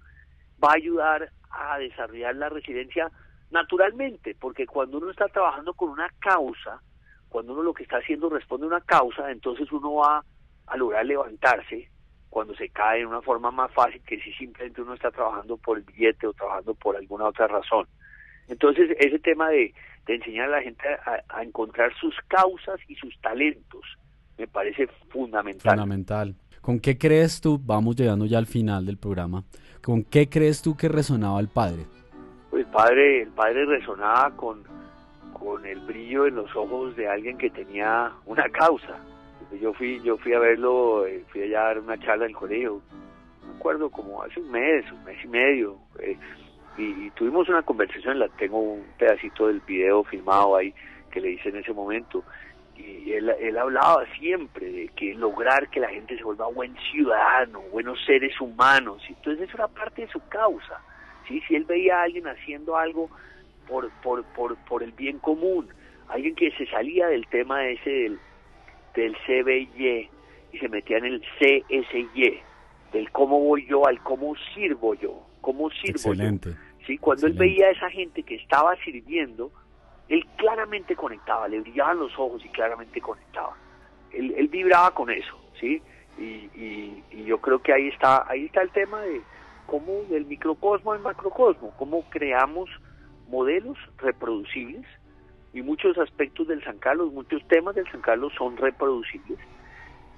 va 0.63 0.71
a 0.71 0.77
ayudar 0.77 1.31
a 1.51 1.79
desarrollar 1.79 2.37
la 2.37 2.49
resiliencia 2.49 3.11
naturalmente, 3.51 4.37
porque 4.39 4.67
cuando 4.67 4.99
uno 4.99 5.11
está 5.11 5.27
trabajando 5.29 5.75
con 5.75 5.91
una 5.91 6.09
causa, 6.21 6.81
cuando 7.29 7.53
uno 7.53 7.63
lo 7.63 7.75
que 7.75 7.83
está 7.83 7.99
haciendo 7.99 8.29
responde 8.29 8.67
a 8.67 8.69
una 8.69 8.81
causa, 8.81 9.31
entonces 9.31 9.71
uno 9.73 9.95
va 9.95 10.25
a 10.67 10.77
lograr 10.77 11.05
levantarse 11.05 11.89
cuando 12.31 12.55
se 12.57 12.69
cae 12.69 13.01
en 13.01 13.07
una 13.07 13.23
forma 13.23 13.51
más 13.51 13.73
fácil 13.73 14.03
que 14.03 14.21
si 14.21 14.33
simplemente 14.33 14.83
uno 14.83 14.95
está 14.95 15.11
trabajando 15.11 15.57
por 15.57 15.79
el 15.79 15.85
billete 15.85 16.27
o 16.27 16.33
trabajando 16.33 16.75
por 16.75 16.97
alguna 16.97 17.27
otra 17.27 17.47
razón. 17.47 17.87
Entonces, 18.49 18.91
ese 18.99 19.19
tema 19.21 19.49
de, 19.51 19.73
enseñar 20.07 20.49
a 20.49 20.59
la 20.59 20.63
gente 20.63 20.83
a, 21.29 21.43
encontrar 21.43 21.93
sus 21.95 22.15
causas 22.29 22.79
y 22.89 22.95
sus 22.97 23.19
talentos 23.21 23.83
me 24.37 24.47
parece 24.47 24.87
fundamental. 25.11 25.73
Fundamental. 25.73 26.35
¿Con 26.61 26.81
qué 26.81 26.99
crees 26.99 27.41
tú, 27.41 27.61
vamos 27.63 27.97
llegando 27.97 28.27
ya 28.27 28.39
al 28.39 28.47
final 28.47 28.87
del 28.87 28.97
programa, 28.97 29.45
con 29.83 30.03
qué 30.03 30.29
crees 30.29 30.63
tú 30.63 30.77
que 30.77 30.89
resonaba 30.89 31.41
el 31.41 31.49
padre? 31.49 31.85
Pues 32.51 32.67
padre, 32.67 33.23
el 33.23 33.29
padre 33.29 33.67
resonaba 33.67 34.35
con, 34.37 34.65
con 35.33 35.65
el 35.67 35.81
brillo 35.81 36.27
en 36.27 36.37
los 36.37 36.55
ojos 36.57 36.97
de 36.97 37.09
alguien 37.09 37.37
que 37.37 37.51
tenía 37.51 38.13
una 38.27 38.49
causa. 38.49 38.99
Yo 39.61 39.73
fui, 39.75 40.01
yo 40.03 40.17
fui 40.17 40.33
a 40.33 40.39
verlo, 40.39 41.07
eh, 41.07 41.25
fui 41.29 41.43
allá 41.43 41.61
a 41.61 41.65
dar 41.67 41.79
una 41.81 41.99
charla 41.99 42.25
en 42.25 42.31
el 42.31 42.37
colegio, 42.37 42.81
me 43.47 43.57
acuerdo 43.57 43.91
como 43.91 44.23
hace 44.23 44.41
un 44.41 44.51
mes, 44.51 44.91
un 44.91 45.05
mes 45.05 45.23
y 45.23 45.29
medio, 45.29 45.79
eh, 46.01 46.17
y, 46.77 47.11
tuvimos 47.11 47.49
una 47.49 47.63
conversación, 47.63 48.19
la 48.19 48.29
tengo 48.29 48.59
un 48.59 48.85
pedacito 48.99 49.47
del 49.47 49.61
video 49.61 50.05
filmado 50.05 50.57
ahí 50.57 50.75
que 51.11 51.21
le 51.21 51.31
hice 51.33 51.51
en 51.51 51.57
ese 51.57 51.73
momento, 51.73 52.25
y 52.77 53.13
él, 53.13 53.31
él 53.39 53.57
hablaba 53.57 54.05
siempre 54.19 54.67
de 54.67 54.89
que 54.89 55.15
lograr 55.15 55.69
que 55.71 55.79
la 55.79 55.89
gente 55.89 56.17
se 56.17 56.25
vuelva 56.25 56.49
buen 56.49 56.77
ciudadano, 56.91 57.61
buenos 57.71 58.05
seres 58.05 58.41
humanos, 58.41 59.03
entonces 59.09 59.49
eso 59.49 59.57
era 59.57 59.69
parte 59.69 60.03
de 60.03 60.09
su 60.09 60.21
causa, 60.29 60.81
¿sí? 61.29 61.41
si 61.47 61.55
él 61.55 61.65
veía 61.65 62.01
a 62.01 62.03
alguien 62.03 62.27
haciendo 62.27 62.77
algo 62.77 63.09
por, 63.67 63.91
por, 64.03 64.25
por, 64.25 64.57
por 64.65 64.83
el 64.83 64.93
bien 64.93 65.19
común. 65.19 65.69
Alguien 66.09 66.35
que 66.35 66.51
se 66.53 66.67
salía 66.67 67.07
del 67.09 67.27
tema 67.29 67.67
ese 67.67 67.91
del, 67.91 68.19
del 68.95 69.17
CBY 69.27 70.11
y 70.53 70.59
se 70.59 70.69
metía 70.69 70.99
en 70.99 71.07
el 71.07 71.23
CSY, 71.39 72.41
del 72.93 73.11
cómo 73.11 73.41
voy 73.41 73.67
yo 73.67 73.87
al 73.87 74.01
cómo 74.01 74.35
sirvo 74.55 74.95
yo, 74.95 75.27
cómo 75.45 75.69
sirvo 75.71 75.91
Excelente. 75.91 76.51
yo. 76.51 76.57
¿Sí? 76.87 76.99
Cuando 76.99 77.27
él 77.27 77.35
veía 77.35 77.67
a 77.67 77.71
esa 77.71 77.91
gente 77.91 78.23
que 78.23 78.37
estaba 78.37 78.75
sirviendo, 78.77 79.53
él 80.09 80.27
claramente 80.37 80.97
conectaba, 80.97 81.49
le 81.49 81.61
brillaban 81.61 81.99
los 81.99 82.13
ojos 82.19 82.43
y 82.45 82.49
claramente 82.49 83.01
conectaba. 83.01 83.55
Él, 84.11 84.35
él 84.37 84.49
vibraba 84.49 84.93
con 84.93 85.11
eso, 85.11 85.39
¿sí? 85.61 85.83
Y, 86.19 86.23
y, 86.23 87.05
y, 87.11 87.25
yo 87.25 87.39
creo 87.39 87.61
que 87.61 87.73
ahí 87.73 87.89
está, 87.89 88.25
ahí 88.29 88.47
está 88.47 88.63
el 88.63 88.71
tema 88.71 89.01
de 89.03 89.21
cómo 89.67 90.03
del 90.09 90.27
microcosmo 90.27 90.93
al 90.93 91.01
macrocosmo, 91.01 91.75
cómo 91.77 92.09
creamos 92.09 92.71
modelos 93.29 93.77
reproducibles 93.99 94.87
y 95.53 95.63
muchos 95.63 95.99
aspectos 95.99 96.47
del 96.47 96.63
San 96.63 96.79
Carlos, 96.79 97.13
muchos 97.13 97.47
temas 97.49 97.75
del 97.75 97.91
San 97.91 98.01
Carlos 98.01 98.33
son 98.39 98.57
reproducibles 98.57 99.39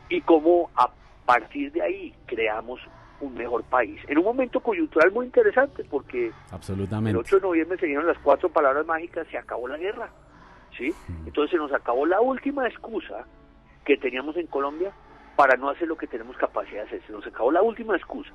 y 0.08 0.20
cómo 0.20 0.70
a 0.76 0.90
partir 1.24 1.72
de 1.72 1.82
ahí 1.82 2.14
creamos 2.26 2.80
un 3.20 3.34
mejor 3.34 3.64
país. 3.64 4.00
En 4.08 4.18
un 4.18 4.24
momento 4.24 4.60
coyuntural 4.60 5.12
muy 5.12 5.26
interesante 5.26 5.84
porque 5.84 6.32
Absolutamente. 6.50 7.10
el 7.10 7.16
8 7.16 7.36
de 7.36 7.42
noviembre 7.42 7.78
se 7.78 7.86
dieron 7.86 8.06
las 8.06 8.18
cuatro 8.18 8.48
palabras 8.48 8.86
mágicas, 8.86 9.26
se 9.30 9.38
acabó 9.38 9.68
la 9.68 9.78
guerra. 9.78 10.10
¿sí? 10.76 10.92
Entonces 11.24 11.52
se 11.52 11.56
nos 11.56 11.72
acabó 11.72 12.06
la 12.06 12.20
última 12.20 12.66
excusa 12.68 13.26
que 13.84 13.96
teníamos 13.96 14.36
en 14.36 14.46
Colombia 14.46 14.92
para 15.36 15.56
no 15.56 15.70
hacer 15.70 15.88
lo 15.88 15.96
que 15.96 16.06
tenemos 16.06 16.36
capacidad 16.36 16.82
de 16.82 16.88
hacer. 16.88 17.02
Se 17.06 17.12
nos 17.12 17.26
acabó 17.26 17.50
la 17.50 17.62
última 17.62 17.96
excusa 17.96 18.32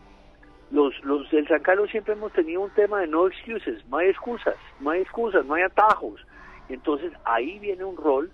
los, 0.71 0.93
los 1.03 1.29
del 1.29 1.47
San 1.47 1.61
Carlos 1.61 1.89
siempre 1.91 2.13
hemos 2.13 2.31
tenido 2.31 2.61
un 2.61 2.69
tema 2.71 3.01
de 3.01 3.07
no 3.07 3.27
excuses, 3.27 3.85
no 3.87 3.97
hay 3.97 4.09
excusas, 4.09 4.55
no 4.79 4.89
hay 4.89 5.01
excusas, 5.01 5.45
no 5.45 5.53
hay 5.53 5.63
atajos. 5.63 6.25
Entonces 6.69 7.11
ahí 7.25 7.59
viene 7.59 7.83
un 7.83 7.97
rol 7.97 8.31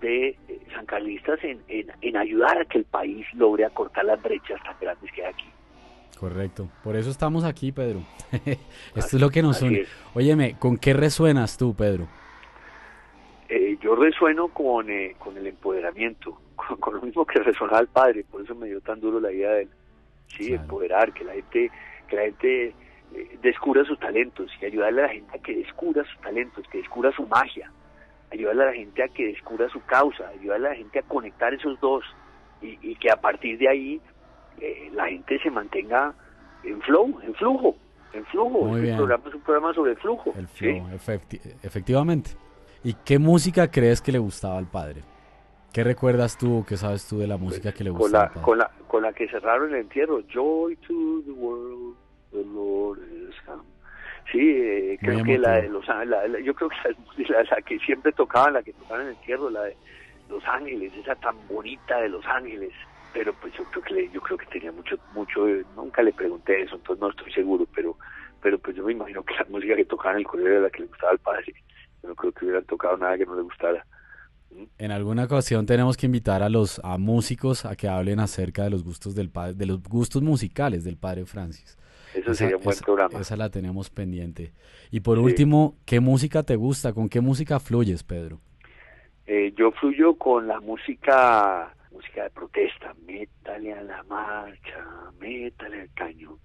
de 0.00 0.28
eh, 0.28 0.66
sancarlistas 0.74 1.42
en, 1.42 1.60
en, 1.68 2.16
ayudar 2.16 2.58
a 2.58 2.64
que 2.64 2.78
el 2.78 2.84
país 2.84 3.26
logre 3.34 3.64
acortar 3.64 4.04
las 4.04 4.22
brechas 4.22 4.62
tan 4.62 4.76
grandes 4.80 5.10
que 5.12 5.24
hay 5.24 5.32
aquí. 5.32 5.46
Correcto, 6.18 6.68
por 6.82 6.96
eso 6.96 7.10
estamos 7.10 7.44
aquí, 7.44 7.72
Pedro. 7.72 8.00
Esto 8.94 9.16
es 9.16 9.20
lo 9.20 9.30
que 9.30 9.42
nos 9.42 9.60
une. 9.62 9.84
Óyeme, 10.14 10.56
¿con 10.58 10.78
qué 10.78 10.94
resuenas 10.94 11.58
tú, 11.58 11.74
Pedro? 11.74 12.06
Eh, 13.48 13.76
yo 13.82 13.94
resueno 13.94 14.48
con, 14.48 14.90
eh, 14.90 15.14
con 15.18 15.36
el 15.36 15.46
empoderamiento, 15.46 16.40
con, 16.56 16.76
con, 16.78 16.94
lo 16.94 17.02
mismo 17.02 17.24
que 17.24 17.40
resonaba 17.40 17.80
el 17.80 17.88
padre, 17.88 18.24
por 18.30 18.42
eso 18.42 18.54
me 18.54 18.66
dio 18.66 18.80
tan 18.80 19.00
duro 19.00 19.20
la 19.20 19.30
idea 19.30 19.50
de 19.50 19.62
él 19.62 19.68
sí, 20.28 20.52
empoderar, 20.52 21.12
que 21.12 21.24
la 21.24 21.32
gente, 21.32 21.70
que 22.08 22.16
la 22.16 22.22
gente 22.22 22.66
eh, 23.14 23.38
descubra 23.42 23.84
sus 23.84 23.98
talentos 23.98 24.50
y 24.60 24.66
ayudarle 24.66 25.02
a 25.02 25.06
la 25.06 25.12
gente 25.12 25.38
a 25.38 25.42
que 25.42 25.56
descubra 25.56 26.04
sus 26.04 26.20
talentos, 26.20 26.66
que 26.68 26.78
descubra 26.78 27.12
su 27.12 27.26
magia, 27.26 27.70
ayudarle 28.32 28.62
a 28.62 28.66
la 28.66 28.72
gente 28.72 29.02
a 29.02 29.08
que 29.08 29.26
descubra 29.26 29.68
su 29.68 29.82
causa, 29.84 30.28
ayudarle 30.28 30.68
a 30.68 30.70
la 30.70 30.76
gente 30.76 30.98
a 30.98 31.02
conectar 31.02 31.54
esos 31.54 31.78
dos 31.80 32.04
y, 32.62 32.96
que 32.96 33.10
a 33.10 33.16
partir 33.16 33.58
de 33.58 33.68
ahí 33.68 34.00
eh, 34.60 34.90
la 34.94 35.06
gente 35.08 35.38
se 35.40 35.50
mantenga 35.50 36.14
en 36.64 36.80
flow, 36.82 37.20
en 37.22 37.34
flujo, 37.34 37.76
En 38.12 38.24
flujo. 38.26 38.62
Muy 38.64 38.76
el 38.76 38.82
bien. 38.82 38.96
programa 38.96 39.24
es 39.28 39.34
un 39.34 39.40
programa 39.42 39.74
sobre 39.74 39.92
el 39.92 39.96
flujo. 39.98 40.32
El 40.36 40.48
¿sí? 40.48 40.64
flow, 40.80 40.88
efecti- 40.90 41.40
efectivamente. 41.62 42.30
¿Y 42.84 42.94
qué 43.04 43.18
música 43.18 43.70
crees 43.70 44.00
que 44.00 44.12
le 44.12 44.18
gustaba 44.18 44.58
al 44.58 44.66
padre? 44.66 45.02
¿Qué 45.72 45.84
recuerdas 45.84 46.38
tú 46.38 46.60
o 46.60 46.64
qué 46.66 46.76
sabes 46.76 47.06
tú 47.06 47.18
de 47.18 47.26
la 47.26 47.36
música 47.36 47.72
que 47.72 47.84
le 47.84 47.90
con 47.90 47.98
gustaba 48.00 48.24
la, 48.24 48.28
al 48.28 48.32
padre? 48.34 48.44
con 48.44 48.58
la 48.58 48.70
con 48.88 49.02
la 49.02 49.12
que 49.12 49.28
cerraron 49.28 49.74
el 49.74 49.80
entierro 49.80 50.20
Joy 50.32 50.76
to 50.76 51.22
the 51.26 51.32
world 51.32 51.94
the 52.32 52.42
Lord 52.44 52.98
is 53.28 53.34
come 53.44 53.62
sí 54.32 54.38
eh, 54.40 54.98
creo 55.02 55.22
que 55.22 55.36
la 55.38 55.60
de 55.60 55.68
los 55.68 55.86
Ángeles 55.88 56.08
la- 56.10 56.28
la- 56.28 56.40
yo 56.40 56.54
creo 56.54 56.70
que 56.70 56.76
la, 57.28 57.38
la- 57.42 57.42
la 57.50 57.62
que 57.62 57.78
siempre 57.80 58.12
tocaban 58.12 58.54
la 58.54 58.62
que 58.62 58.72
tocaban 58.72 59.02
en 59.02 59.08
el 59.08 59.14
entierro 59.16 59.50
la 59.50 59.64
de 59.64 59.76
Los 60.30 60.42
Ángeles 60.46 60.92
esa 60.96 61.14
tan 61.16 61.36
bonita 61.48 62.00
de 62.00 62.08
Los 62.08 62.24
Ángeles 62.26 62.72
pero 63.16 63.32
pues 63.40 63.50
yo 63.54 63.64
creo 63.70 63.82
que 63.82 63.94
le- 63.94 64.10
yo 64.10 64.20
creo 64.20 64.36
que 64.36 64.44
tenía 64.46 64.70
mucho 64.72 64.96
mucho 65.14 65.48
eh, 65.48 65.64
nunca 65.74 66.02
le 66.02 66.12
pregunté 66.12 66.60
eso 66.62 66.74
entonces 66.76 67.00
no 67.00 67.08
estoy 67.08 67.32
seguro 67.32 67.66
pero 67.74 67.96
pero 68.42 68.58
pues 68.58 68.76
yo 68.76 68.84
me 68.84 68.92
imagino 68.92 69.22
que 69.24 69.32
la 69.34 69.46
música 69.48 69.74
que 69.74 69.86
tocaban 69.86 70.16
en 70.16 70.20
el 70.20 70.26
colegio 70.26 70.52
era 70.52 70.60
la 70.60 70.70
que 70.70 70.80
le 70.82 70.86
gustaba 70.88 71.12
al 71.12 71.18
padre 71.18 71.54
yo 72.02 72.08
no 72.10 72.14
creo 72.14 72.32
que 72.32 72.44
hubieran 72.44 72.64
tocado 72.64 72.96
nada 72.98 73.16
que 73.16 73.24
no 73.24 73.34
le 73.34 73.42
gustara 73.42 73.86
En 74.78 74.90
alguna 74.90 75.24
ocasión 75.24 75.64
tenemos 75.64 75.96
que 75.96 76.06
invitar 76.06 76.42
a 76.42 76.48
los 76.50 76.78
a 76.84 76.98
músicos 76.98 77.64
a 77.64 77.74
que 77.74 77.88
hablen 77.88 78.20
acerca 78.20 78.64
de 78.64 78.70
los 78.70 78.84
gustos 78.84 79.14
del 79.14 79.30
padre, 79.30 79.54
de 79.54 79.66
los 79.66 79.82
gustos 79.82 80.22
musicales 80.22 80.84
del 80.84 80.96
padre 80.98 81.24
Francis. 81.24 81.76
eso 82.14 82.30
Esa- 82.30 82.34
sería 82.34 82.56
un 82.58 82.62
buen 82.64 82.74
esa- 82.76 82.84
programa 82.84 83.18
Esa 83.20 83.36
la 83.36 83.48
tenemos 83.50 83.88
pendiente. 83.90 84.52
Y 84.90 85.00
por 85.00 85.16
Sí. 85.18 85.24
último, 85.24 85.74
¿qué 85.86 86.00
música 86.00 86.42
te 86.42 86.56
gusta? 86.56 86.92
¿Con 86.92 87.08
qué 87.08 87.20
música 87.20 87.58
fluyes, 87.60 88.02
Pedro? 88.04 88.40
Eh, 89.26 89.52
yo 89.56 89.72
fluyo 89.72 90.14
con 90.16 90.46
la 90.46 90.60
música 90.60 91.74
música 91.96 92.24
de 92.24 92.30
protesta, 92.30 92.94
métale 93.06 93.72
a 93.72 93.82
la 93.82 94.02
marcha, 94.02 94.84
métale 95.18 95.80
al 95.82 95.90
cañón. 95.94 96.38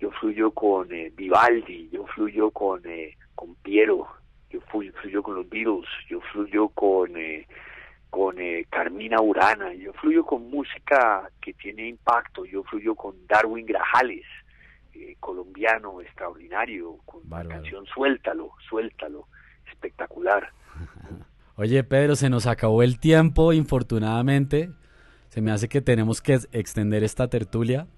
Yo 0.00 0.10
fluyo 0.12 0.50
con 0.52 0.90
eh, 0.92 1.12
Vivaldi, 1.14 1.90
yo 1.90 2.06
fluyo 2.06 2.50
con 2.50 2.80
eh, 2.86 3.16
con 3.34 3.54
Piero, 3.56 4.08
yo 4.48 4.60
fluyo, 4.62 4.92
fluyo 4.94 5.22
con 5.22 5.34
los 5.34 5.48
Beatles, 5.48 5.88
yo 6.08 6.20
fluyo 6.32 6.68
con 6.70 7.16
eh, 7.16 7.46
con 8.08 8.40
eh, 8.40 8.64
Carmina 8.70 9.20
Urana, 9.20 9.74
yo 9.74 9.92
fluyo 9.92 10.24
con 10.24 10.50
música 10.50 11.30
que 11.42 11.52
tiene 11.52 11.88
impacto, 11.88 12.46
yo 12.46 12.62
fluyo 12.64 12.94
con 12.94 13.26
Darwin 13.26 13.66
Grajales, 13.66 14.24
eh, 14.94 15.16
colombiano 15.20 16.00
extraordinario, 16.00 16.96
con 17.04 17.28
Bárbaro. 17.28 17.48
la 17.48 17.54
canción 17.56 17.84
Suéltalo, 17.86 18.52
Suéltalo, 18.66 19.28
espectacular. 19.70 20.50
Oye, 21.58 21.82
Pedro, 21.82 22.14
se 22.16 22.30
nos 22.30 22.46
acabó 22.46 22.82
el 22.84 22.98
tiempo, 23.00 23.52
infortunadamente. 23.52 24.70
Se 25.28 25.40
me 25.40 25.50
hace 25.50 25.68
que 25.68 25.80
tenemos 25.82 26.22
que 26.22 26.34
ex- 26.34 26.48
extender 26.52 27.02
esta 27.02 27.28
tertulia. 27.28 27.88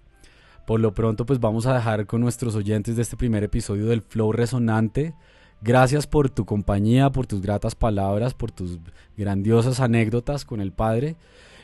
Por 0.67 0.81
lo 0.81 0.95
pronto, 0.95 1.27
pues 1.27 1.41
vamos 1.41 1.67
a 1.67 1.75
dejar 1.75 2.07
con 2.07 2.21
nuestros 2.23 2.57
oyentes 2.57 2.97
de 2.97 3.03
este 3.03 3.17
primer 3.19 3.45
episodio 3.45 3.87
del 3.87 4.01
Flow 4.03 4.33
Resonante. 4.33 5.15
Gracias 5.61 6.07
por 6.07 6.31
tu 6.31 6.47
compañía, 6.47 7.11
por 7.11 7.27
tus 7.27 7.43
gratas 7.43 7.75
palabras, 7.75 8.33
por 8.33 8.51
tus 8.51 8.79
grandiosas 9.17 9.79
anécdotas 9.81 10.47
con 10.47 10.61
el 10.63 10.73
Padre. 10.73 11.17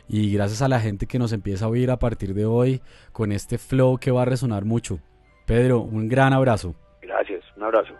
Y 0.06 0.30
gracias 0.32 0.60
a 0.60 0.68
la 0.68 0.80
gente 0.80 1.06
que 1.06 1.18
nos 1.18 1.32
empieza 1.32 1.64
a 1.64 1.68
oír 1.68 1.90
a 1.90 1.98
partir 1.98 2.34
de 2.34 2.44
hoy 2.44 2.82
con 3.12 3.32
este 3.32 3.56
flow 3.56 3.96
que 3.96 4.10
va 4.10 4.22
a 4.22 4.26
resonar 4.26 4.66
mucho. 4.66 5.00
Pedro, 5.46 5.80
un 5.80 6.08
gran 6.08 6.34
abrazo. 6.34 6.74
Gracias, 7.00 7.42
un 7.56 7.62
abrazo. 7.64 7.94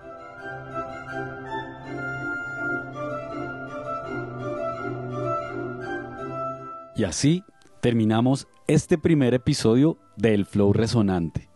Y 6.97 7.05
así 7.05 7.45
terminamos 7.83 8.49
este 8.67 8.97
primer 8.97 9.35
episodio 9.35 9.99
del 10.17 10.47
Flow 10.47 10.73
Resonante, 10.73 11.51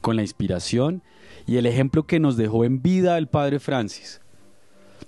con 0.00 0.16
la 0.16 0.22
inspiración 0.22 1.04
y 1.46 1.58
el 1.58 1.66
ejemplo 1.66 2.06
que 2.06 2.18
nos 2.18 2.36
dejó 2.36 2.64
en 2.64 2.82
vida 2.82 3.18
el 3.18 3.28
Padre 3.28 3.60
Francis, 3.60 4.20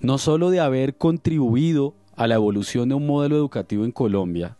no 0.01 0.19
solo 0.19 0.51
de 0.51 0.61
haber 0.61 0.97
contribuido 0.97 1.97
a 2.15 2.29
la 2.29 2.37
evolución 2.37 2.89
de 2.89 2.95
un 2.95 3.09
modelo 3.09 3.35
educativo 3.35 3.85
en 3.85 3.91
Colombia, 3.91 4.57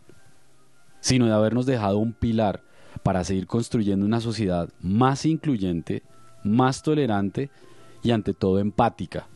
sino 0.99 1.25
de 1.25 1.33
habernos 1.33 1.65
dejado 1.65 1.97
un 1.97 2.11
pilar 2.11 2.61
para 3.01 3.23
seguir 3.23 3.47
construyendo 3.47 4.05
una 4.05 4.19
sociedad 4.19 4.67
más 4.81 5.25
incluyente, 5.25 6.03
más 6.43 6.83
tolerante 6.83 7.49
y 8.03 8.11
ante 8.11 8.33
todo 8.33 8.59
empática, 8.59 9.29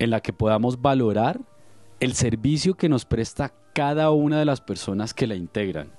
en 0.00 0.10
la 0.10 0.20
que 0.20 0.32
podamos 0.32 0.82
valorar 0.82 1.40
el 2.00 2.14
servicio 2.14 2.74
que 2.74 2.88
nos 2.88 3.04
presta 3.04 3.52
cada 3.78 4.10
una 4.10 4.40
de 4.40 4.44
las 4.44 4.60
personas 4.60 5.14
que 5.14 5.28
la 5.28 5.36
integran 5.36 5.92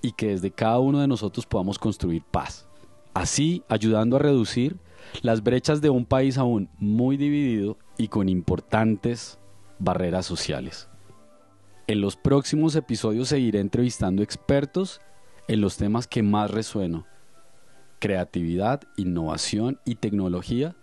y 0.00 0.12
que 0.12 0.28
desde 0.28 0.50
cada 0.50 0.78
uno 0.78 1.00
de 1.00 1.06
nosotros 1.06 1.44
podamos 1.44 1.78
construir 1.78 2.22
paz. 2.22 2.66
Así 3.12 3.62
ayudando 3.68 4.16
a 4.16 4.20
reducir 4.20 4.78
las 5.20 5.42
brechas 5.42 5.82
de 5.82 5.90
un 5.90 6.06
país 6.06 6.38
aún 6.38 6.70
muy 6.78 7.18
dividido 7.18 7.76
y 7.98 8.08
con 8.08 8.30
importantes 8.30 9.38
barreras 9.78 10.24
sociales. 10.24 10.88
En 11.86 12.00
los 12.00 12.16
próximos 12.16 12.74
episodios 12.74 13.28
seguiré 13.28 13.60
entrevistando 13.60 14.22
expertos 14.22 15.02
en 15.46 15.60
los 15.60 15.76
temas 15.76 16.06
que 16.06 16.22
más 16.22 16.50
resueno. 16.50 17.04
Creatividad, 17.98 18.80
innovación 18.96 19.78
y 19.84 19.96
tecnología 19.96 20.74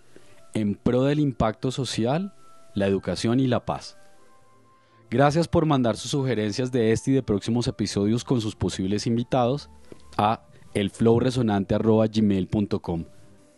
en 0.54 0.76
pro 0.76 1.02
del 1.02 1.19
impacto 1.19 1.71
social, 1.71 2.36
la 2.76 2.86
educación 2.86 3.39
y 3.39 3.47
la 3.47 3.65
paz. 3.65 3.97
Gracias 5.10 5.48
por 5.48 5.65
mandar 5.65 5.96
sus 5.96 6.12
sugerencias 6.12 6.70
de 6.72 6.91
este 6.91 7.12
y 7.12 7.13
de 7.13 7.24
próximos 7.24 7.65
episodios 7.67 8.26
con 8.26 8.41
sus 8.41 8.56
posibles 8.56 9.08
invitados 9.08 9.70
a 10.17 10.46
elflowresonante.gmail.com. 10.74 13.06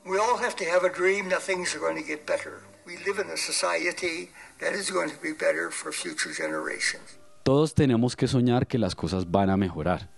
We 0.05 0.17
all 0.17 0.37
have 0.43 0.55
to 0.55 0.65
have 0.65 0.85
a 0.85 0.89
dream 0.89 1.29
that 1.29 1.41
things 1.41 1.75
are 1.75 1.79
going 1.79 1.95
to 1.95 2.03
get 2.07 2.27
better. 2.27 2.59
We 2.85 2.97
live 3.05 3.19
in 3.19 3.31
a 3.31 3.37
society 3.37 4.29
that 4.59 4.73
is 4.73 4.91
going 4.91 5.09
to 5.09 5.17
be 5.21 5.33
better 5.33 5.71
for 5.71 5.91
future 5.91 6.31
generations. 6.33 7.17
Todos 7.43 7.73
tenemos 7.73 8.15
que 8.15 8.27
soñar 8.27 8.67
que 8.67 8.77
las 8.77 8.93
cosas 8.95 9.31
van 9.31 9.49
a 9.49 9.57
mejorar. 9.57 10.11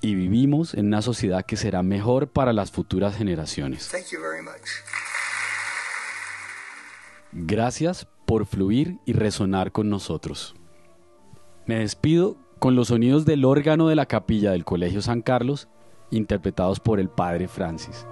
Y 0.00 0.14
vivimos 0.14 0.72
en 0.74 0.86
una 0.86 1.02
sociedad 1.02 1.44
que 1.44 1.56
será 1.56 1.82
mejor 1.82 2.28
para 2.28 2.52
las 2.52 2.70
futuras 2.70 3.16
generaciones. 3.16 3.88
Thank 3.88 4.10
you 4.10 4.20
very 4.20 4.42
much. 4.42 4.62
Gracias 7.38 8.08
por 8.24 8.46
fluir 8.46 8.98
y 9.04 9.12
resonar 9.12 9.70
con 9.70 9.90
nosotros. 9.90 10.54
Me 11.66 11.80
despido 11.80 12.38
con 12.58 12.74
los 12.74 12.88
sonidos 12.88 13.26
del 13.26 13.44
órgano 13.44 13.88
de 13.88 13.94
la 13.94 14.06
capilla 14.06 14.52
del 14.52 14.64
Colegio 14.64 15.02
San 15.02 15.20
Carlos, 15.20 15.68
interpretados 16.10 16.80
por 16.80 16.98
el 16.98 17.10
Padre 17.10 17.46
Francis. 17.46 18.06